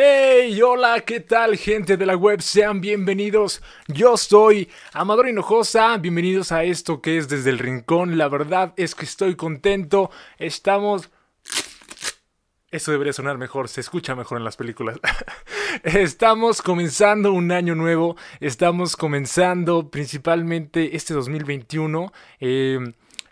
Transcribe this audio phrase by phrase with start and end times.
[0.00, 2.40] Hey, hola, ¿qué tal gente de la web?
[2.40, 3.60] Sean bienvenidos.
[3.88, 5.96] Yo soy Amador Hinojosa.
[5.96, 8.16] Bienvenidos a esto que es desde el rincón.
[8.16, 10.12] La verdad es que estoy contento.
[10.38, 11.10] Estamos...
[12.70, 15.00] Eso debería sonar mejor, se escucha mejor en las películas.
[15.82, 22.12] Estamos comenzando un año nuevo, estamos comenzando principalmente este 2021.
[22.38, 22.78] Eh,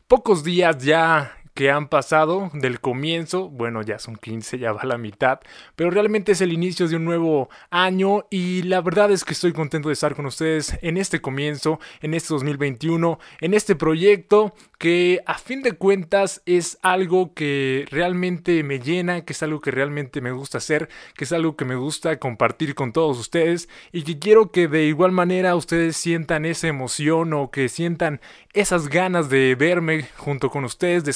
[0.08, 4.98] pocos días ya que han pasado del comienzo, bueno, ya son 15, ya va la
[4.98, 5.40] mitad,
[5.74, 9.54] pero realmente es el inicio de un nuevo año y la verdad es que estoy
[9.54, 15.22] contento de estar con ustedes en este comienzo, en este 2021, en este proyecto que
[15.24, 20.20] a fin de cuentas es algo que realmente me llena, que es algo que realmente
[20.20, 24.18] me gusta hacer, que es algo que me gusta compartir con todos ustedes y que
[24.18, 28.20] quiero que de igual manera ustedes sientan esa emoción o que sientan
[28.52, 31.10] esas ganas de verme junto con ustedes, de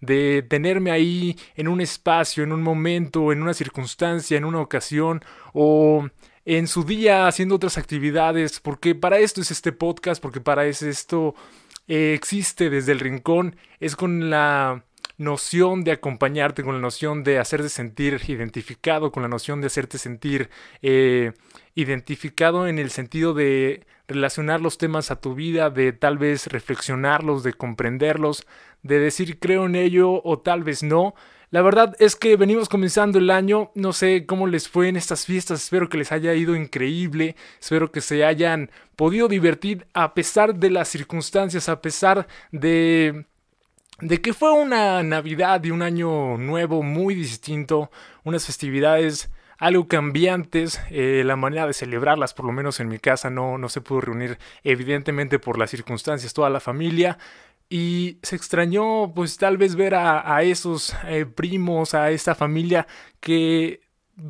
[0.00, 5.22] de tenerme ahí en un espacio, en un momento, en una circunstancia, en una ocasión
[5.52, 6.08] o
[6.44, 10.86] en su día haciendo otras actividades, porque para esto es este podcast, porque para eso
[10.86, 11.34] esto
[11.88, 14.84] eh, existe desde el rincón, es con la
[15.16, 19.98] noción de acompañarte, con la noción de hacerte sentir identificado, con la noción de hacerte
[19.98, 20.50] sentir
[20.82, 21.32] eh,
[21.74, 27.42] identificado en el sentido de relacionar los temas a tu vida, de tal vez reflexionarlos,
[27.42, 28.46] de comprenderlos,
[28.82, 31.14] de decir creo en ello o tal vez no,
[31.54, 35.24] la verdad es que venimos comenzando el año, no sé cómo les fue en estas
[35.24, 40.56] fiestas, espero que les haya ido increíble, espero que se hayan podido divertir a pesar
[40.56, 43.26] de las circunstancias, a pesar de
[44.00, 47.90] de que fue una Navidad y un año nuevo muy distinto,
[48.24, 53.30] unas festividades algo cambiantes, eh, la manera de celebrarlas, por lo menos en mi casa,
[53.30, 57.18] no, no se pudo reunir evidentemente por las circunstancias toda la familia,
[57.68, 62.86] y se extrañó, pues tal vez ver a, esos eh, primos, a esta familia
[63.20, 63.80] que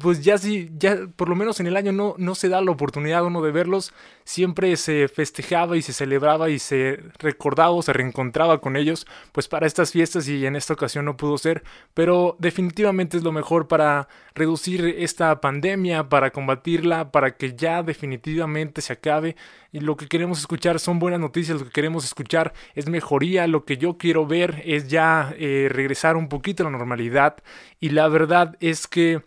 [0.00, 2.70] pues ya sí, ya por lo menos en el año no, no se da la
[2.70, 3.92] oportunidad uno de verlos,
[4.24, 9.46] siempre se festejaba y se celebraba y se recordaba o se reencontraba con ellos, pues
[9.46, 13.68] para estas fiestas y en esta ocasión no pudo ser, pero definitivamente es lo mejor
[13.68, 19.36] para reducir esta pandemia, para combatirla, para que ya definitivamente se acabe.
[19.70, 23.64] Y lo que queremos escuchar son buenas noticias, lo que queremos escuchar es mejoría, lo
[23.64, 27.36] que yo quiero ver es ya eh, regresar un poquito a la normalidad.
[27.80, 29.22] Y la verdad es que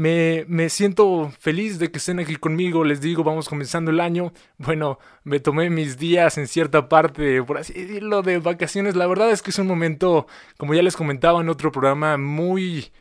[0.00, 2.84] me, me, siento feliz de que estén aquí conmigo.
[2.84, 4.32] Les digo, vamos comenzando el año.
[4.56, 8.96] Bueno, me tomé mis días en cierta parte, por así decirlo, de vacaciones.
[8.96, 12.92] La verdad es que es un momento, como ya les comentaba en otro programa, muy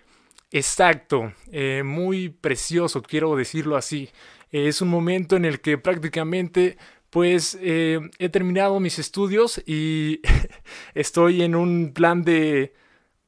[0.51, 4.09] exacto, eh, muy precioso, quiero decirlo así.
[4.51, 6.77] es un momento en el que prácticamente
[7.09, 10.21] pues eh, he terminado mis estudios y
[10.95, 12.73] estoy en un plan de...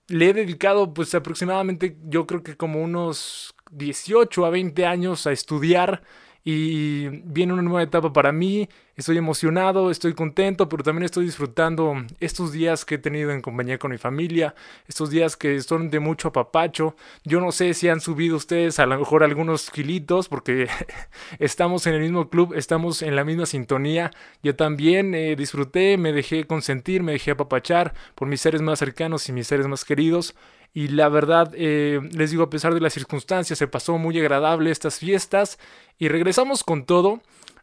[0.07, 5.31] Le he dedicado pues aproximadamente yo creo que como unos 18 a 20 años a
[5.31, 6.03] estudiar
[6.43, 8.67] y viene una nueva etapa para mí.
[8.95, 13.77] Estoy emocionado, estoy contento, pero también estoy disfrutando estos días que he tenido en compañía
[13.77, 14.53] con mi familia,
[14.87, 16.95] estos días que son de mucho apapacho.
[17.23, 20.67] Yo no sé si han subido ustedes a lo mejor algunos kilitos, porque
[21.39, 24.11] estamos en el mismo club, estamos en la misma sintonía.
[24.43, 29.29] Yo también eh, disfruté, me dejé consentir, me dejé apapachar por mis seres más cercanos
[29.29, 30.35] y mis seres más queridos.
[30.73, 34.71] Y la verdad, eh, les digo, a pesar de las circunstancias, se pasó muy agradable
[34.71, 35.59] estas fiestas
[35.97, 37.21] y regresamos con todo.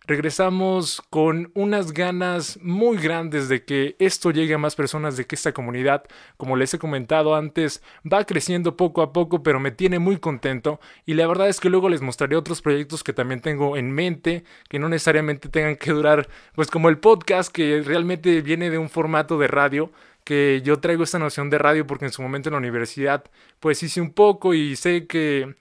[0.08, 5.34] Regresamos con unas ganas muy grandes de que esto llegue a más personas, de que
[5.34, 6.04] esta comunidad,
[6.38, 10.80] como les he comentado antes, va creciendo poco a poco, pero me tiene muy contento.
[11.04, 14.44] Y la verdad es que luego les mostraré otros proyectos que también tengo en mente,
[14.70, 18.88] que no necesariamente tengan que durar, pues como el podcast, que realmente viene de un
[18.88, 19.92] formato de radio,
[20.24, 23.24] que yo traigo esta noción de radio porque en su momento en la universidad
[23.60, 25.54] pues hice un poco y sé que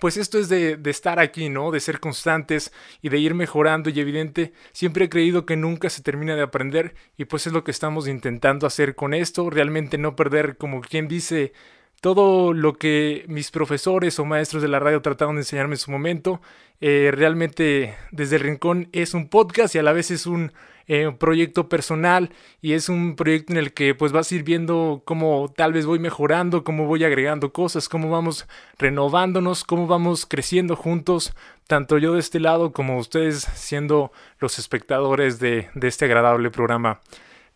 [0.00, 1.70] pues esto es de, de, estar aquí, ¿no?
[1.70, 6.02] De ser constantes y de ir mejorando y evidente, siempre he creído que nunca se
[6.02, 10.16] termina de aprender y pues es lo que estamos intentando hacer con esto, realmente no
[10.16, 11.52] perder como quien dice
[12.00, 15.90] todo lo que mis profesores o maestros de la radio trataron de enseñarme en su
[15.90, 16.40] momento.
[16.80, 20.52] Eh, realmente desde el rincón es un podcast y a la vez es un
[20.88, 22.30] eh, un proyecto personal
[22.62, 25.84] y es un proyecto en el que pues vas a ir viendo cómo tal vez
[25.84, 28.46] voy mejorando, cómo voy agregando cosas, cómo vamos
[28.78, 31.34] renovándonos, cómo vamos creciendo juntos,
[31.66, 37.00] tanto yo de este lado como ustedes siendo los espectadores de, este agradable programa.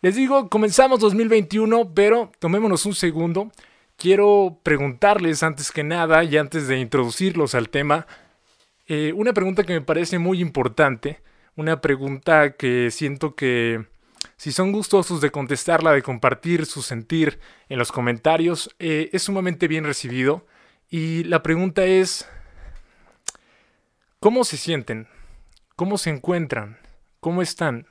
[0.02, 3.52] Les digo, comenzamos 2021, pero tomémonos un segundo.
[3.96, 8.08] Quiero preguntarles antes que nada y antes de introducirlos al tema,
[8.88, 11.20] eh, una pregunta que me parece muy importante
[11.56, 13.86] una pregunta que siento que
[14.36, 17.38] si son gustosos de contestarla, de compartir su sentir
[17.68, 20.46] en los comentarios, eh, es sumamente bien recibido.
[20.88, 22.26] Y la pregunta es,
[24.22, 25.08] ¿Cómo se sienten?
[25.76, 26.76] ¿Cómo se encuentran?
[27.20, 27.86] ¿Cómo están?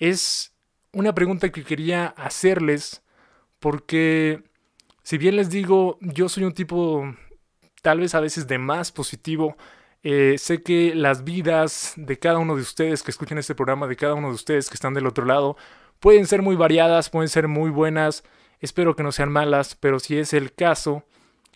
[0.00, 0.56] Es
[0.92, 3.04] una pregunta que quería hacerles
[3.60, 4.42] porque
[5.04, 7.14] si bien les digo, yo soy un tipo
[7.80, 9.56] tal vez a veces de más positivo,
[10.02, 13.96] eh, sé que las vidas de cada uno de ustedes que escuchan este programa, de
[13.96, 15.56] cada uno de ustedes que están del otro lado,
[16.00, 18.24] pueden ser muy variadas, pueden ser muy buenas,
[18.60, 21.04] espero que no sean malas, pero si es el caso,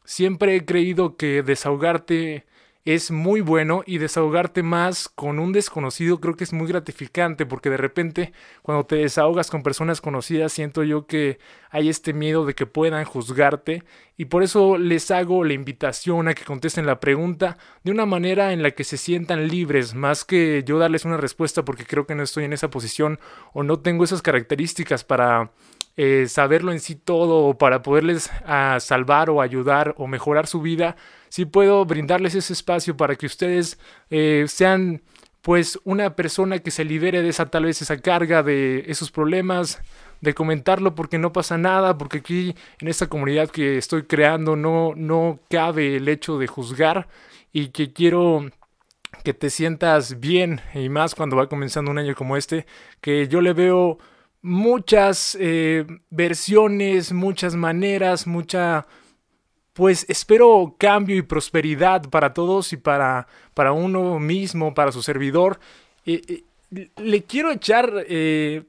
[0.05, 2.47] siempre he creído que desahogarte
[2.85, 7.71] es muy bueno y desahogarte más con un desconocido creo que es muy gratificante porque
[7.71, 8.33] de repente
[8.63, 11.39] cuando te desahogas con personas conocidas siento yo que
[11.71, 13.85] hay este miedo de que puedan juzgarte
[14.17, 18.53] y por eso les hago la invitación a que contesten la pregunta de una manera
[18.53, 22.17] en la que se sientan libres más que yo darles una respuesta porque creo que
[22.17, 23.21] no estoy en esa posición
[23.53, 25.53] o no tengo esas características para
[25.97, 30.61] eh, saberlo en sí todo o para poderles ah, salvar o ayudar o mejorar su
[30.61, 30.97] vida,
[31.29, 33.79] si puedo brindarles ese espacio para que ustedes
[34.11, 35.03] eh, sean
[35.43, 39.83] pues una persona que se libere de esa tal vez esa carga de esos problemas,
[40.21, 44.95] de comentarlo porque no pasa nada, porque aquí en esta comunidad que estoy creando no,
[44.97, 47.09] no cabe el hecho de juzgar
[47.53, 48.51] y que quiero
[49.25, 52.67] que te sientas bien y más cuando va comenzando un año como este,
[53.01, 53.99] que yo le veo
[54.43, 58.87] muchas eh, versiones, muchas maneras, mucha,
[59.73, 65.61] pues espero cambio y prosperidad para todos y para, para uno mismo, para su servidor.
[66.05, 67.93] Eh, eh, le quiero echar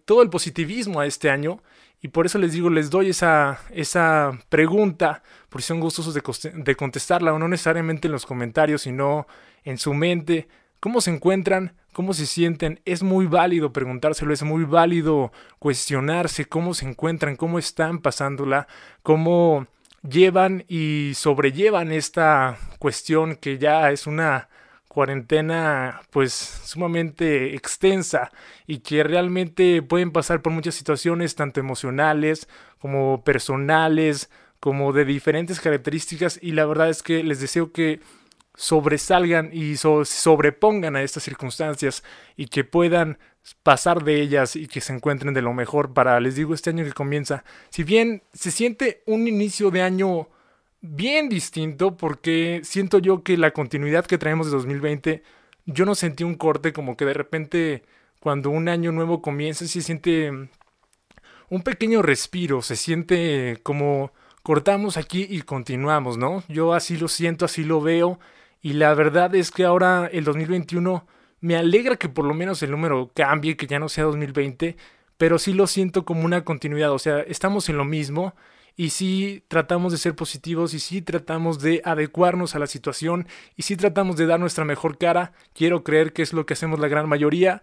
[0.05, 1.61] todo el positivismo a este año
[2.01, 6.21] y por eso les digo, les doy esa, esa pregunta, por si son gustosos de,
[6.53, 9.25] de contestarla o no necesariamente en los comentarios, sino
[9.63, 10.49] en su mente.
[10.83, 11.77] ¿Cómo se encuentran?
[11.93, 12.81] ¿Cómo se sienten?
[12.83, 18.67] Es muy válido preguntárselo, es muy válido cuestionarse cómo se encuentran, cómo están pasándola,
[19.01, 19.65] cómo
[20.05, 24.49] llevan y sobrellevan esta cuestión que ya es una
[24.89, 28.29] cuarentena pues sumamente extensa
[28.67, 34.29] y que realmente pueden pasar por muchas situaciones tanto emocionales como personales
[34.59, 38.01] como de diferentes características y la verdad es que les deseo que
[38.55, 42.03] sobresalgan y sobrepongan a estas circunstancias
[42.37, 43.17] y que puedan
[43.63, 46.85] pasar de ellas y que se encuentren de lo mejor para, les digo, este año
[46.85, 47.43] que comienza.
[47.69, 50.29] Si bien se siente un inicio de año
[50.81, 55.23] bien distinto porque siento yo que la continuidad que traemos de 2020,
[55.65, 57.83] yo no sentí un corte como que de repente
[58.19, 60.31] cuando un año nuevo comienza se siente
[61.49, 64.11] un pequeño respiro, se siente como
[64.43, 66.43] cortamos aquí y continuamos, ¿no?
[66.47, 68.19] Yo así lo siento, así lo veo
[68.63, 71.05] y la verdad es que ahora el 2021
[71.41, 74.77] me alegra que por lo menos el número cambie, que ya no sea 2020,
[75.17, 76.93] pero sí lo siento como una continuidad.
[76.93, 78.33] O sea, estamos en lo mismo
[78.77, 83.27] y sí tratamos de ser positivos y sí tratamos de adecuarnos a la situación
[83.57, 85.33] y sí tratamos de dar nuestra mejor cara.
[85.53, 87.61] Quiero creer que es lo que hacemos la gran mayoría,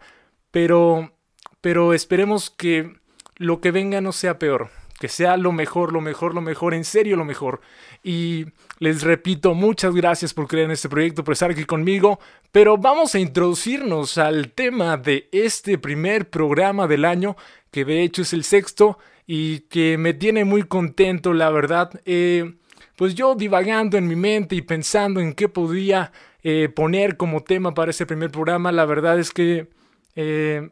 [0.51, 1.15] pero,
[1.63, 3.01] pero esperemos que
[3.37, 4.69] lo que venga no sea peor
[5.01, 7.63] que sea lo mejor, lo mejor, lo mejor, en serio lo mejor.
[8.05, 8.45] Y
[8.81, 12.21] les repito, muchas gracias por creer en este proyecto, por estar aquí conmigo,
[12.53, 17.35] pero vamos a introducirnos al tema de este primer programa del año,
[17.71, 21.99] que de hecho es el sexto y que me tiene muy contento, la verdad.
[22.05, 22.57] Eh,
[22.97, 27.73] pues yo divagando en mi mente y pensando en qué podría eh, poner como tema
[27.73, 29.69] para este primer programa, la verdad es que
[30.15, 30.69] eh,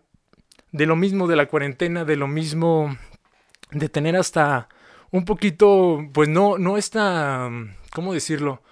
[0.71, 2.95] de lo mismo de la cuarentena, de lo mismo
[3.71, 4.69] de tener hasta
[5.11, 7.51] un poquito, pues no, no esta,
[7.93, 8.63] ¿cómo decirlo?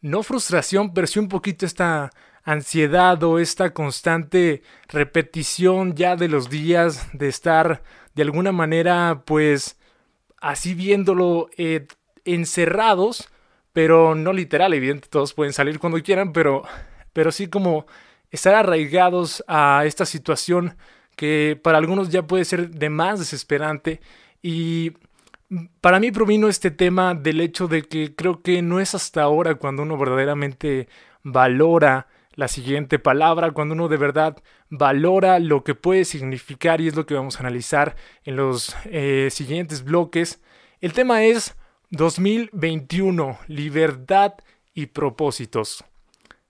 [0.00, 2.10] No frustración, pero sí un poquito esta
[2.44, 7.82] ansiedad o esta constante repetición ya de los días de estar
[8.14, 9.78] de alguna manera, pues
[10.40, 11.86] así viéndolo eh,
[12.24, 13.28] encerrados,
[13.72, 16.62] pero no literal, evidente, todos pueden salir cuando quieran, pero,
[17.12, 17.86] pero sí como
[18.30, 20.76] estar arraigados a esta situación
[21.16, 24.00] que para algunos ya puede ser de más desesperante
[24.42, 24.92] y
[25.80, 29.54] para mí provino este tema del hecho de que creo que no es hasta ahora
[29.54, 30.88] cuando uno verdaderamente
[31.22, 34.36] valora la siguiente palabra, cuando uno de verdad
[34.70, 39.28] valora lo que puede significar y es lo que vamos a analizar en los eh,
[39.32, 40.40] siguientes bloques.
[40.80, 41.56] El tema es
[41.90, 44.34] 2021, libertad
[44.72, 45.84] y propósitos.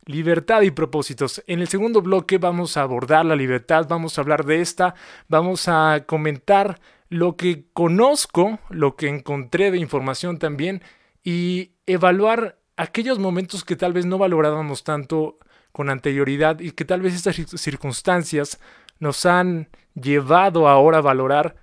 [0.04, 1.42] Libertad y propósitos.
[1.46, 4.94] En el segundo bloque vamos a abordar la libertad, vamos a hablar de esta,
[5.28, 10.82] vamos a comentar lo que conozco, lo que encontré de información también
[11.24, 15.38] y evaluar aquellos momentos que tal vez no valorábamos tanto
[15.72, 18.60] con anterioridad y que tal vez estas circunstancias
[18.98, 21.56] nos han llevado ahora a valorar.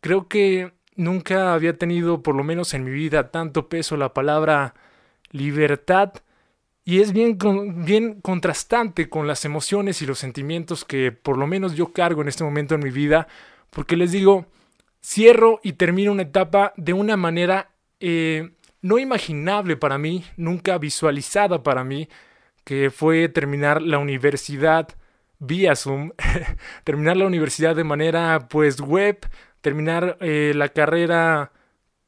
[0.00, 4.74] Creo que nunca había tenido, por lo menos en mi vida, tanto peso la palabra
[5.30, 6.12] libertad
[6.84, 7.38] y es bien,
[7.84, 12.28] bien contrastante con las emociones y los sentimientos que por lo menos yo cargo en
[12.28, 13.28] este momento en mi vida,
[13.70, 14.46] porque les digo,
[15.02, 18.50] cierro y termino una etapa de una manera eh,
[18.82, 22.08] no imaginable para mí, nunca visualizada para mí,
[22.64, 24.88] que fue terminar la universidad
[25.38, 26.12] vía Zoom,
[26.84, 29.18] terminar la universidad de manera pues web,
[29.60, 31.52] terminar eh, la carrera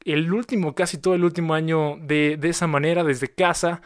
[0.05, 3.81] el último, casi todo el último año de, de esa manera, desde casa.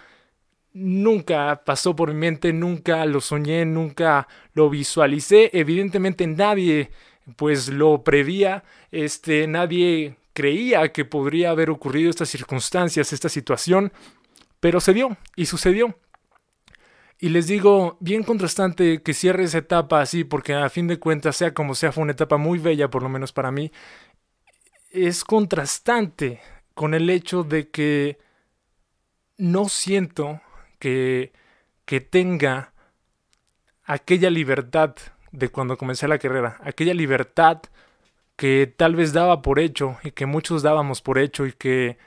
[0.73, 5.49] Nunca pasó por mi mente, nunca lo soñé, nunca lo visualicé.
[5.53, 6.91] Evidentemente nadie
[7.35, 13.91] pues lo prevía, este, nadie creía que podría haber ocurrido estas circunstancias, esta situación,
[14.59, 15.97] pero se dio y sucedió.
[17.19, 21.35] Y les digo, bien contrastante que cierre esa etapa así, porque a fin de cuentas,
[21.35, 23.71] sea como sea, fue una etapa muy bella, por lo menos para mí,
[24.91, 26.39] es contrastante
[26.75, 28.19] con el hecho de que
[29.37, 30.41] no siento
[30.77, 31.33] que,
[31.85, 32.73] que tenga
[33.83, 34.95] aquella libertad
[35.37, 37.61] de cuando comencé la carrera, aquella libertad
[38.35, 41.97] que tal vez daba por hecho y que muchos dábamos por hecho y que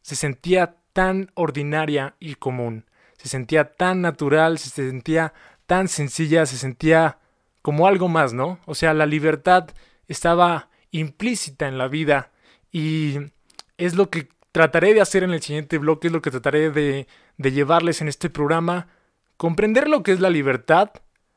[0.00, 2.86] se sentía tan ordinaria y común,
[3.18, 5.32] se sentía tan natural, se sentía
[5.66, 7.18] tan sencilla, se sentía
[7.62, 8.60] como algo más, ¿no?
[8.66, 9.70] O sea, la libertad
[10.06, 12.30] estaba implícita en la vida
[12.70, 13.18] y
[13.76, 17.08] es lo que trataré de hacer en el siguiente bloque, es lo que trataré de,
[17.38, 18.86] de llevarles en este programa,
[19.36, 20.90] comprender lo que es la libertad,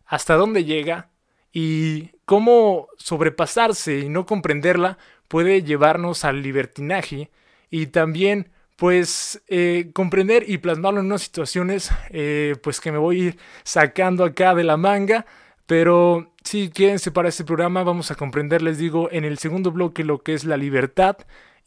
[0.05, 1.09] hasta dónde llega
[1.55, 4.97] y cómo sobrepasarse y no comprenderla
[5.29, 7.31] puede llevarnos al libertinaje
[7.71, 13.15] y también pues eh, comprender y plasmarlo en unas situaciones eh, pues que me voy
[13.15, 15.25] a ir sacando acá de la manga.
[15.65, 20.03] Pero si quieren para este programa vamos a comprender les digo en el segundo bloque
[20.03, 21.15] lo que es la libertad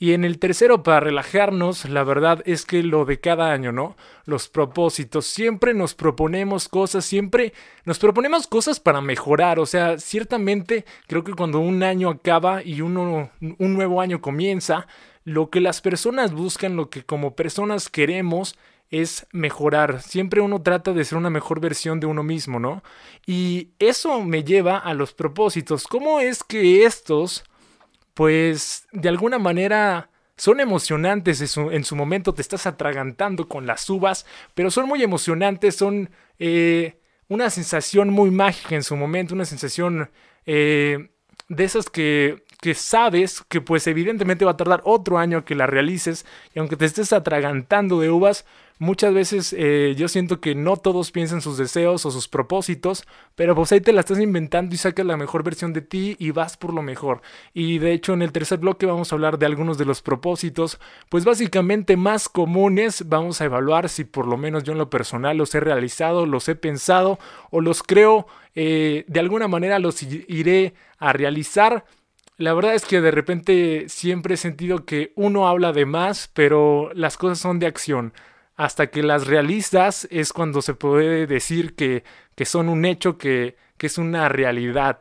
[0.01, 3.97] y en el tercero, para relajarnos, la verdad es que lo de cada año, ¿no?
[4.27, 5.27] Los propósitos.
[5.27, 7.53] Siempre nos proponemos cosas, siempre
[7.85, 9.59] nos proponemos cosas para mejorar.
[9.59, 14.87] O sea, ciertamente creo que cuando un año acaba y uno, un nuevo año comienza,
[15.25, 18.57] lo que las personas buscan, lo que como personas queremos,
[18.91, 20.01] es mejorar.
[20.01, 22.85] Siempre uno trata de ser una mejor versión de uno mismo, ¿no?
[23.27, 25.89] Y eso me lleva a los propósitos.
[25.89, 27.45] ¿Cómo es que estos
[28.19, 34.27] pues de alguna manera son emocionantes en su, momento, te estás atragantando con las uvas,
[34.57, 36.11] pero son muy emocionantes, son
[36.41, 36.97] eh,
[37.29, 40.11] una sensación muy mágica en su momento, una sensación
[40.47, 41.11] eh,
[41.49, 45.69] de esas que, que sabes que pues evidentemente va a tardar otro año que la
[45.69, 48.45] realices y aunque te estés atragantando de uvas,
[48.81, 53.05] Muchas veces eh, yo siento que no todos piensan sus deseos o sus propósitos,
[53.35, 56.31] pero pues ahí te la estás inventando y sacas la mejor versión de ti y
[56.31, 57.21] vas por lo mejor.
[57.53, 60.79] Y de hecho en el tercer bloque vamos a hablar de algunos de los propósitos,
[61.09, 63.09] pues básicamente más comunes.
[63.09, 66.49] Vamos a evaluar si por lo menos yo en lo personal los he realizado, los
[66.49, 67.19] he pensado
[67.51, 71.85] o los creo eh, de alguna manera los iré a realizar.
[72.37, 76.93] La verdad es que de repente siempre he sentido que uno habla de más, pero
[76.95, 78.13] las cosas son de acción
[78.59, 82.03] hasta que las realizas es cuando se puede decir que,
[82.35, 85.01] que son un hecho, que, que es una realidad.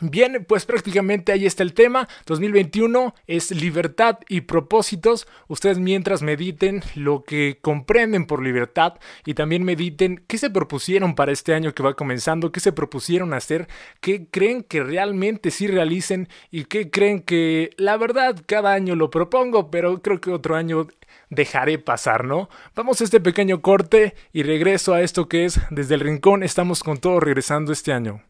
[0.00, 2.08] Bien, pues prácticamente ahí está el tema.
[2.26, 5.26] 2021 es libertad y propósitos.
[5.48, 11.32] Ustedes mientras mediten lo que comprenden por libertad y también mediten qué se propusieron para
[11.32, 13.66] este año que va comenzando, qué se propusieron hacer,
[14.00, 19.10] qué creen que realmente sí realicen y qué creen que la verdad cada año lo
[19.10, 20.86] propongo, pero creo que otro año
[21.30, 22.48] dejaré pasar, ¿no?
[22.74, 26.82] Vamos a este pequeño corte y regreso a esto que es desde el rincón, estamos
[26.84, 28.27] con todo regresando este año.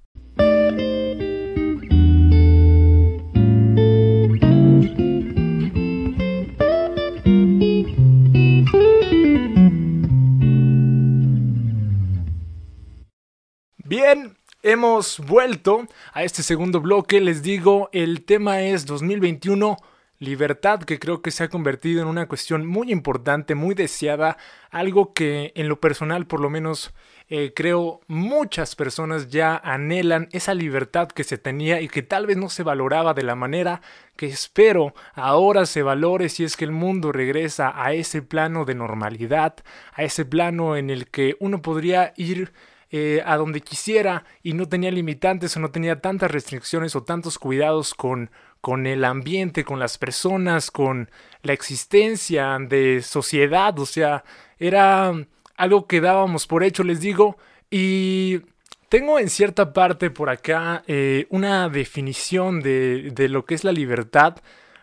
[13.89, 17.23] Bien, hemos vuelto a este segundo bloque.
[17.23, 19.79] Les digo, el tema es 2021
[20.19, 24.37] libertad que creo que se ha convertido en una cuestión muy importante, muy deseada,
[24.71, 26.93] algo que en lo personal por lo menos
[27.31, 32.37] eh, creo muchas personas ya anhelan esa libertad que se tenía y que tal vez
[32.37, 33.81] no se valoraba de la manera
[34.17, 38.75] que espero ahora se valore si es que el mundo regresa a ese plano de
[38.75, 39.55] normalidad,
[39.95, 42.53] a ese plano en el que uno podría ir
[42.91, 47.39] eh, a donde quisiera y no tenía limitantes o no tenía tantas restricciones o tantos
[47.39, 48.31] cuidados con
[48.61, 51.11] con el ambiente, con las personas, con
[51.43, 54.25] la existencia de sociedad, o sea,
[54.59, 55.13] era
[55.57, 57.37] algo que dábamos por hecho, les digo,
[57.71, 58.41] y
[58.89, 63.73] tengo en cierta parte por acá eh, una definición de, de lo que es la
[63.73, 64.37] libertad.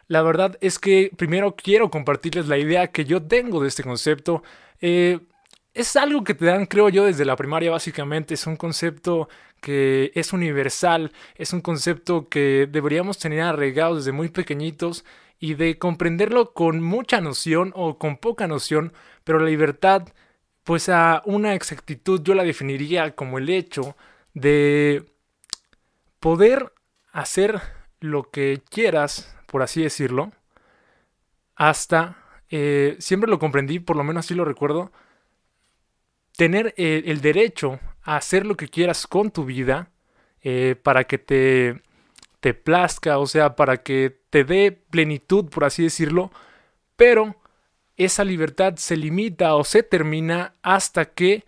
[0.07, 4.43] La verdad es que primero quiero compartirles la idea que yo tengo de este concepto.
[4.81, 5.19] Eh,
[5.75, 8.33] es algo que te dan, creo yo, desde la primaria básicamente.
[8.33, 9.29] Es un concepto
[9.59, 15.05] que es universal, es un concepto que deberíamos tener arraigados desde muy pequeñitos
[15.37, 18.93] y de comprenderlo con mucha noción o con poca noción,
[19.25, 20.07] pero la libertad,
[20.63, 23.97] pues a una exactitud yo la definiría como el hecho
[24.33, 25.03] de
[26.21, 26.71] poder
[27.11, 27.61] hacer
[27.99, 30.31] lo que quieras, por así decirlo,
[31.55, 32.17] hasta,
[32.49, 34.91] eh, siempre lo comprendí, por lo menos así lo recuerdo,
[36.35, 39.89] tener eh, el derecho a hacer lo que quieras con tu vida
[40.41, 41.81] eh, para que te,
[42.39, 46.31] te plazca, o sea, para que te dé plenitud, por así decirlo,
[46.95, 47.35] pero
[47.97, 51.45] esa libertad se limita o se termina hasta que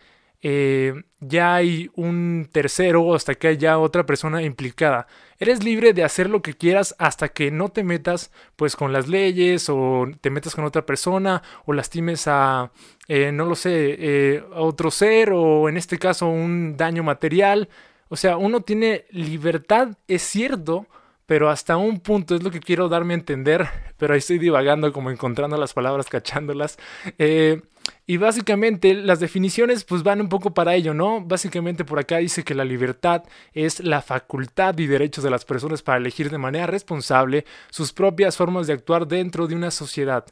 [0.50, 5.06] eh, ya hay un tercero, hasta que haya otra persona implicada.
[5.40, 9.10] Eres libre de hacer lo que quieras hasta que no te metas pues con las
[9.10, 12.72] leyes o te metas con otra persona o lastimes a,
[13.10, 17.68] eh, no lo sé, eh, a otro ser o en este caso un daño material.
[18.08, 20.88] O sea, uno tiene libertad, es cierto,
[21.26, 24.94] pero hasta un punto es lo que quiero darme a entender, pero ahí estoy divagando
[24.94, 26.80] como encontrando las palabras, cachándolas.
[27.18, 27.62] Eh,
[28.06, 31.22] y básicamente las definiciones pues van un poco para ello, ¿no?
[31.22, 35.82] Básicamente por acá dice que la libertad es la facultad y derechos de las personas
[35.82, 40.26] para elegir de manera responsable sus propias formas de actuar dentro de una sociedad.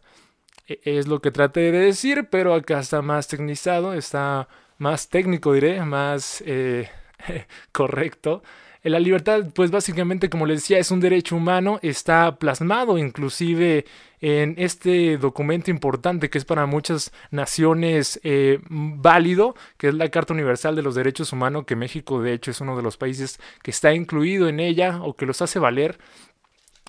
[0.67, 4.47] E, es lo que traté de decir, pero acá está más tecnizado, está
[4.77, 6.89] más técnico diré, más eh,
[7.71, 8.43] correcto.
[8.83, 13.85] La libertad, pues básicamente, como les decía, es un derecho humano, está plasmado inclusive
[14.21, 20.33] en este documento importante que es para muchas naciones eh, válido, que es la Carta
[20.33, 23.71] Universal de los Derechos Humanos, que México de hecho es uno de los países que
[23.71, 25.97] está incluido en ella o que los hace valer.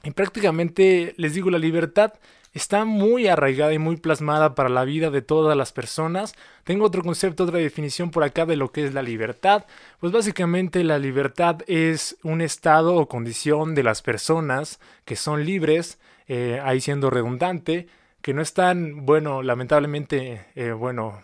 [0.05, 2.13] Y prácticamente les digo, la libertad
[2.57, 6.35] está muy arraigada y muy plasmada para la vida de todas las personas.
[6.65, 9.67] Tengo otro concepto, otra definición por acá de lo que es la libertad.
[10.01, 15.99] Pues básicamente la libertad es un estado o condición de las personas que son libres,
[16.29, 17.89] eh, ahí siendo redundante,
[18.23, 21.21] que no están, bueno, lamentablemente, eh, bueno,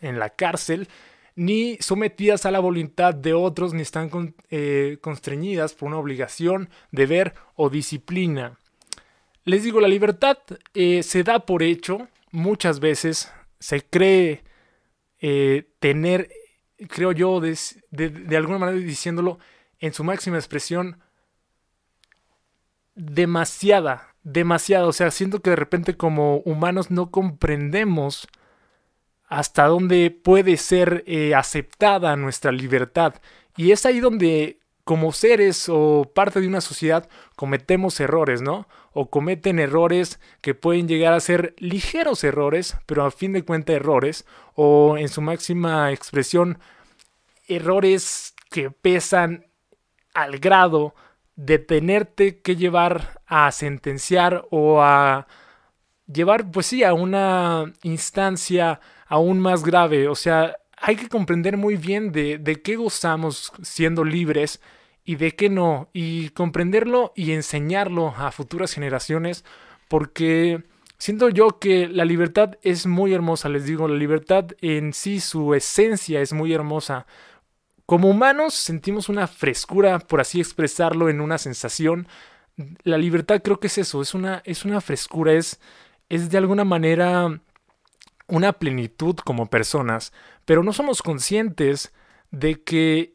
[0.00, 0.88] en la cárcel,
[1.34, 7.34] ni sometidas a la voluntad de otros, ni están eh, constreñidas por una obligación, deber
[7.56, 8.56] o disciplina.
[9.44, 10.38] Les digo, la libertad
[10.72, 14.42] eh, se da por hecho muchas veces, se cree
[15.20, 16.30] eh, tener,
[16.88, 17.56] creo yo, de,
[17.90, 19.38] de, alguna manera diciéndolo
[19.78, 20.98] en su máxima expresión,
[22.94, 24.86] demasiada, demasiada.
[24.86, 28.26] O sea, siento que de repente como humanos no comprendemos
[29.26, 33.14] hasta dónde puede ser eh, aceptada nuestra libertad.
[33.56, 38.68] Y es ahí donde como seres o parte de una sociedad cometemos errores, ¿no?
[38.94, 43.76] O cometen errores que pueden llegar a ser ligeros errores, pero a fin de cuentas
[43.76, 46.58] errores, o en su máxima expresión,
[47.48, 49.46] errores que pesan
[50.14, 50.94] al grado
[51.36, 55.26] de tenerte que llevar a sentenciar o a
[56.06, 60.08] llevar, pues sí, a una instancia aún más grave.
[60.08, 64.60] O sea, hay que comprender muy bien de, de qué gozamos siendo libres
[65.04, 69.44] y de qué no, y comprenderlo y enseñarlo a futuras generaciones,
[69.88, 70.64] porque
[70.98, 75.54] siento yo que la libertad es muy hermosa, les digo, la libertad en sí, su
[75.54, 77.06] esencia es muy hermosa.
[77.86, 82.08] Como humanos sentimos una frescura, por así expresarlo, en una sensación.
[82.82, 85.60] La libertad creo que es eso, es una, es una frescura, es,
[86.08, 87.40] es de alguna manera
[88.26, 90.14] una plenitud como personas,
[90.46, 91.92] pero no somos conscientes
[92.30, 93.13] de que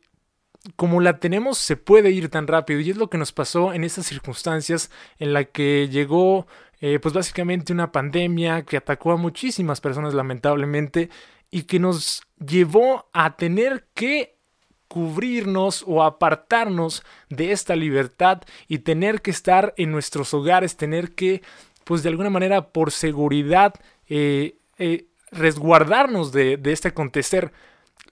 [0.76, 3.84] como la tenemos se puede ir tan rápido y es lo que nos pasó en
[3.84, 6.48] estas circunstancias en la que llegó
[6.82, 11.10] eh, pues básicamente una pandemia que atacó a muchísimas personas lamentablemente
[11.52, 14.38] y que nos llevó a tener que
[14.88, 21.42] cubrirnos o apartarnos de esta libertad y tener que estar en nuestros hogares, tener que
[21.84, 23.74] pues de alguna manera por seguridad
[24.08, 27.52] eh, eh, resguardarnos de, de este acontecer.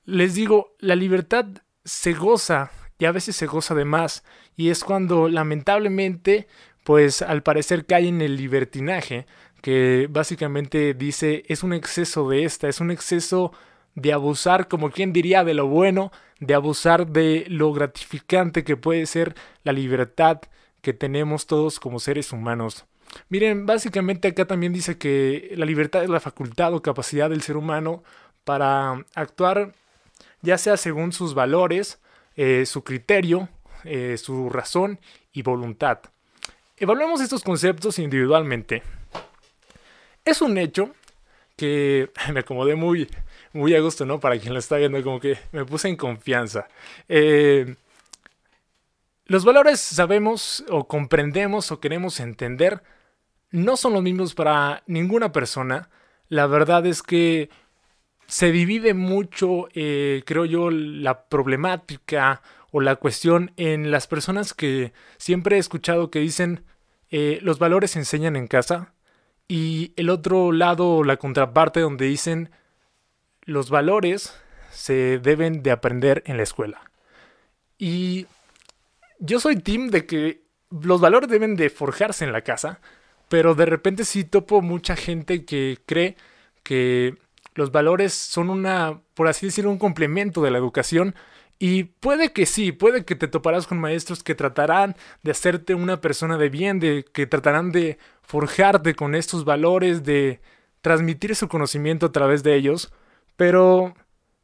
[0.06, 1.48] Les digo, la libertad
[1.88, 2.70] se goza
[3.00, 4.24] y a veces se goza de más.
[4.56, 6.48] Y es cuando lamentablemente,
[6.84, 9.26] pues al parecer cae en el libertinaje,
[9.62, 13.54] que básicamente dice es un exceso de esta, es un exceso
[13.96, 19.06] de abusar, como quien diría, de lo bueno, de abusar de lo gratificante que puede
[19.08, 20.42] ser la libertad
[20.82, 22.86] que tenemos todos como seres humanos.
[23.30, 27.58] Miren, básicamente acá también dice que la libertad es la facultad o capacidad del ser
[27.58, 28.04] humano
[28.44, 29.74] para actuar
[30.42, 32.00] ya sea según sus valores,
[32.36, 33.50] eh, su criterio,
[33.84, 35.00] eh, su razón
[35.32, 36.00] y voluntad.
[36.78, 38.84] Evaluemos estos conceptos individualmente.
[40.24, 40.94] Es un hecho
[41.56, 43.10] que me acomodé muy,
[43.54, 44.20] muy a gusto, ¿no?
[44.20, 46.68] Para quien lo está viendo, como que me puse en confianza.
[47.10, 47.76] Eh,
[49.26, 52.82] los valores sabemos o comprendemos o queremos entender
[53.52, 55.90] no son los mismos para ninguna persona.
[56.30, 57.50] La verdad es que
[58.28, 64.94] se divide mucho, eh, creo yo, la problemática o la cuestión en las personas que
[65.18, 66.64] siempre he escuchado que dicen
[67.10, 68.94] eh, los valores se enseñan en casa
[69.48, 72.52] y el otro lado, la contraparte donde dicen
[73.44, 74.38] los valores
[74.72, 76.82] se deben de aprender en la escuela.
[77.78, 78.28] Y
[79.20, 82.82] yo soy team de que los valores deben de forjarse en la casa,
[83.30, 86.18] pero de repente sí topo mucha gente que cree
[86.64, 87.16] que
[87.58, 91.16] los valores son una, por así decirlo, un complemento de la educación.
[91.60, 96.00] Y puede que sí, puede que te toparás con maestros que tratarán de hacerte una
[96.00, 100.40] persona de bien, de que tratarán de forjarte con estos valores, de
[100.82, 102.94] transmitir su conocimiento a través de ellos.
[103.38, 103.96] Pero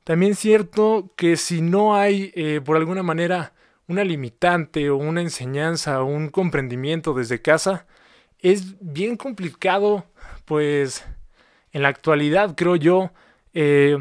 [0.04, 3.54] también es cierto que si no hay, eh, por alguna manera,
[3.88, 7.86] una limitante o una enseñanza o un comprendimiento desde casa,
[8.40, 10.06] es bien complicado,
[10.46, 11.06] pues,
[11.74, 13.12] en la actualidad, creo yo,
[13.54, 13.98] eh,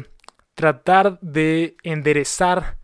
[0.55, 2.77] tratar de enderezar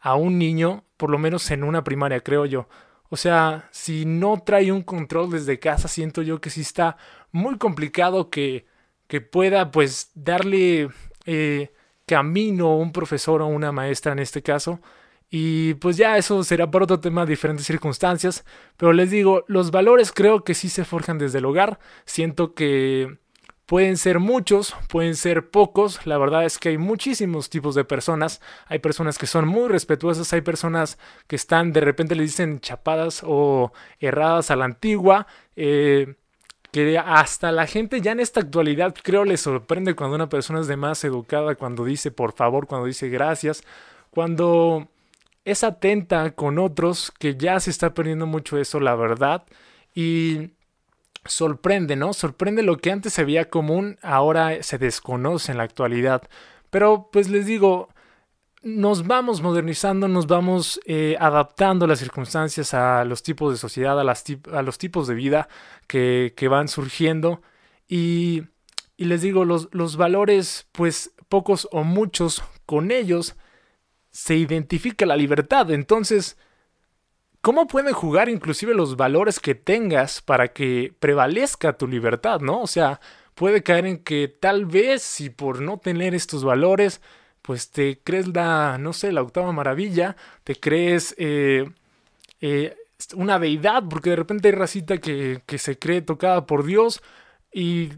[0.00, 2.68] a un niño, por lo menos en una primaria, creo yo.
[3.08, 6.96] O sea, si no trae un control desde casa, siento yo que sí está
[7.32, 8.66] muy complicado que,
[9.08, 10.88] que pueda pues darle
[11.26, 11.72] eh,
[12.06, 14.80] camino a un profesor o una maestra en este caso.
[15.28, 18.44] Y pues ya eso será por otro tema, diferentes circunstancias.
[18.76, 21.80] Pero les digo, los valores creo que sí se forjan desde el hogar.
[22.04, 23.18] Siento que
[23.66, 26.06] Pueden ser muchos, pueden ser pocos.
[26.06, 28.40] La verdad es que hay muchísimos tipos de personas.
[28.66, 33.22] Hay personas que son muy respetuosas, hay personas que están, de repente le dicen chapadas
[33.26, 35.26] o erradas a la antigua.
[35.56, 36.14] Eh,
[36.70, 40.66] que hasta la gente ya en esta actualidad creo le sorprende cuando una persona es
[40.66, 43.62] de más educada, cuando dice por favor, cuando dice gracias,
[44.10, 44.88] cuando
[45.46, 49.44] es atenta con otros, que ya se está perdiendo mucho eso, la verdad.
[49.94, 50.50] Y
[51.28, 52.12] sorprende, ¿no?
[52.12, 56.22] Sorprende lo que antes se veía común, ahora se desconoce en la actualidad.
[56.70, 57.88] Pero pues les digo,
[58.62, 64.02] nos vamos modernizando, nos vamos eh, adaptando las circunstancias, a los tipos de sociedad, a,
[64.02, 65.48] a los tipos de vida
[65.86, 67.42] que, que van surgiendo.
[67.88, 68.42] Y,
[68.96, 73.36] y, les digo, los, los valores, pues pocos o muchos, con ellos
[74.10, 75.70] se identifica la libertad.
[75.70, 76.36] Entonces,
[77.46, 82.60] cómo pueden jugar inclusive los valores que tengas para que prevalezca tu libertad, ¿no?
[82.60, 83.00] O sea,
[83.36, 87.00] puede caer en que tal vez si por no tener estos valores,
[87.42, 91.70] pues te crees la, no sé, la octava maravilla, te crees eh,
[92.40, 92.74] eh,
[93.14, 97.00] una deidad, porque de repente hay racita que, que se cree tocada por Dios
[97.52, 97.90] y,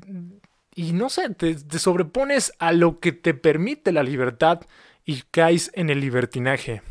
[0.74, 4.60] y no sé, te, te sobrepones a lo que te permite la libertad
[5.06, 6.82] y caes en el libertinaje.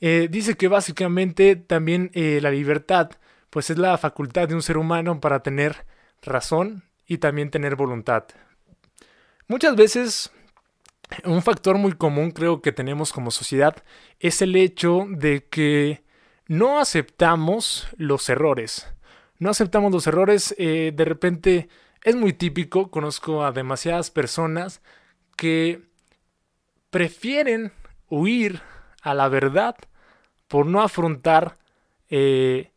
[0.00, 3.10] Eh, dice que básicamente también eh, la libertad
[3.50, 5.84] pues es la facultad de un ser humano para tener
[6.22, 8.24] razón y también tener voluntad.
[9.48, 10.30] Muchas veces
[11.24, 13.82] un factor muy común creo que tenemos como sociedad
[14.20, 16.04] es el hecho de que
[16.46, 18.92] no aceptamos los errores.
[19.38, 20.54] No aceptamos los errores.
[20.58, 21.68] Eh, de repente
[22.04, 24.82] es muy típico, conozco a demasiadas personas
[25.36, 25.82] que
[26.90, 27.72] prefieren
[28.08, 28.62] huir
[29.02, 29.76] a la verdad
[30.50, 31.56] por no afrontar
[32.08, 32.72] eh,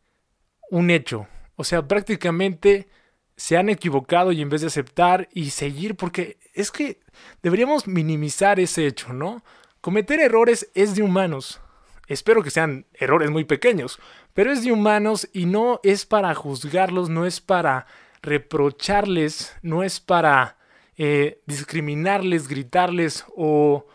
[0.69, 1.27] un hecho.
[1.55, 2.87] O sea, prácticamente
[3.35, 6.99] se han equivocado y en vez de aceptar y seguir, porque es que
[7.41, 9.43] deberíamos minimizar ese hecho, ¿no?
[9.81, 11.61] Cometer errores es de humanos.
[12.07, 13.99] Espero que sean errores muy pequeños,
[14.35, 17.87] pero es de humanos y no es para juzgarlos, no es para
[18.21, 20.57] reprocharles, no es para
[20.95, 23.87] eh, discriminarles, gritarles o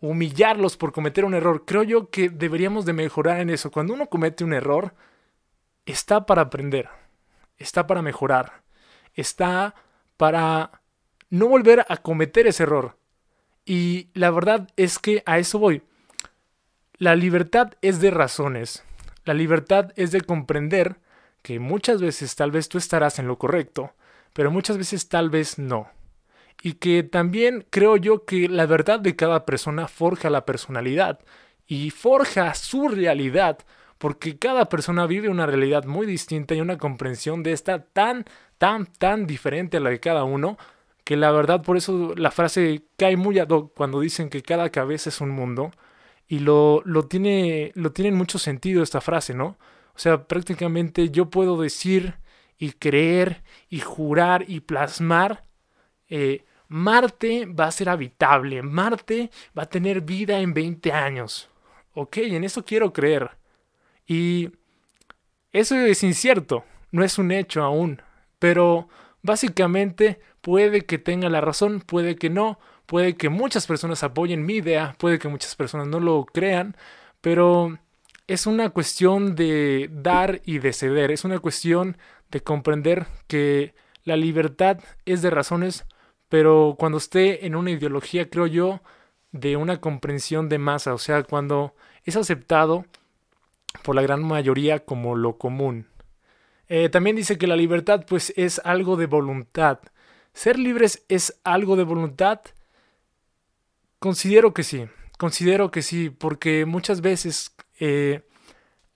[0.00, 1.64] humillarlos por cometer un error.
[1.64, 3.70] Creo yo que deberíamos de mejorar en eso.
[3.70, 4.94] Cuando uno comete un error,
[5.86, 6.88] está para aprender,
[7.56, 8.62] está para mejorar,
[9.14, 9.74] está
[10.16, 10.82] para
[11.30, 12.96] no volver a cometer ese error.
[13.64, 15.82] Y la verdad es que a eso voy.
[16.96, 18.84] La libertad es de razones.
[19.24, 20.96] La libertad es de comprender
[21.42, 23.92] que muchas veces tal vez tú estarás en lo correcto,
[24.32, 25.90] pero muchas veces tal vez no
[26.62, 31.20] y que también creo yo que la verdad de cada persona forja la personalidad
[31.66, 33.58] y forja su realidad,
[33.98, 38.24] porque cada persona vive una realidad muy distinta y una comprensión de esta tan,
[38.58, 40.58] tan, tan diferente a la de cada uno,
[41.04, 44.70] que la verdad por eso la frase cae muy ad hoc cuando dicen que cada
[44.70, 45.72] cabeza es un mundo,
[46.28, 49.58] y lo, lo, tiene, lo tiene en mucho sentido esta frase, ¿no?
[49.94, 52.16] O sea, prácticamente yo puedo decir
[52.58, 55.44] y creer y jurar y plasmar
[56.08, 61.50] eh, Marte va a ser habitable, Marte va a tener vida en 20 años.
[61.94, 63.30] Ok, en eso quiero creer.
[64.06, 64.50] Y
[65.52, 68.02] eso es incierto, no es un hecho aún,
[68.38, 68.88] pero
[69.22, 74.56] básicamente puede que tenga la razón, puede que no, puede que muchas personas apoyen mi
[74.56, 76.76] idea, puede que muchas personas no lo crean,
[77.20, 77.78] pero
[78.26, 81.96] es una cuestión de dar y de ceder, es una cuestión
[82.30, 85.86] de comprender que la libertad es de razones,
[86.28, 88.80] pero cuando esté en una ideología, creo yo,
[89.32, 92.86] de una comprensión de masa, o sea, cuando es aceptado
[93.82, 95.86] por la gran mayoría como lo común.
[96.68, 99.80] Eh, también dice que la libertad pues es algo de voluntad.
[100.32, 102.40] ¿Ser libres es algo de voluntad?
[103.98, 104.86] Considero que sí,
[105.16, 108.22] considero que sí, porque muchas veces eh,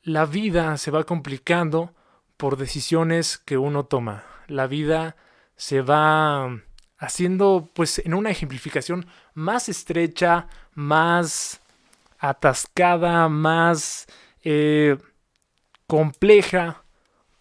[0.03, 1.95] la vida se va complicando
[2.37, 4.25] por decisiones que uno toma.
[4.49, 5.17] La vida
[5.57, 6.61] se va
[7.03, 11.61] haciendo, pues, en una ejemplificación más estrecha, más
[12.19, 14.07] atascada, más
[14.45, 14.97] eh,
[15.89, 16.85] compleja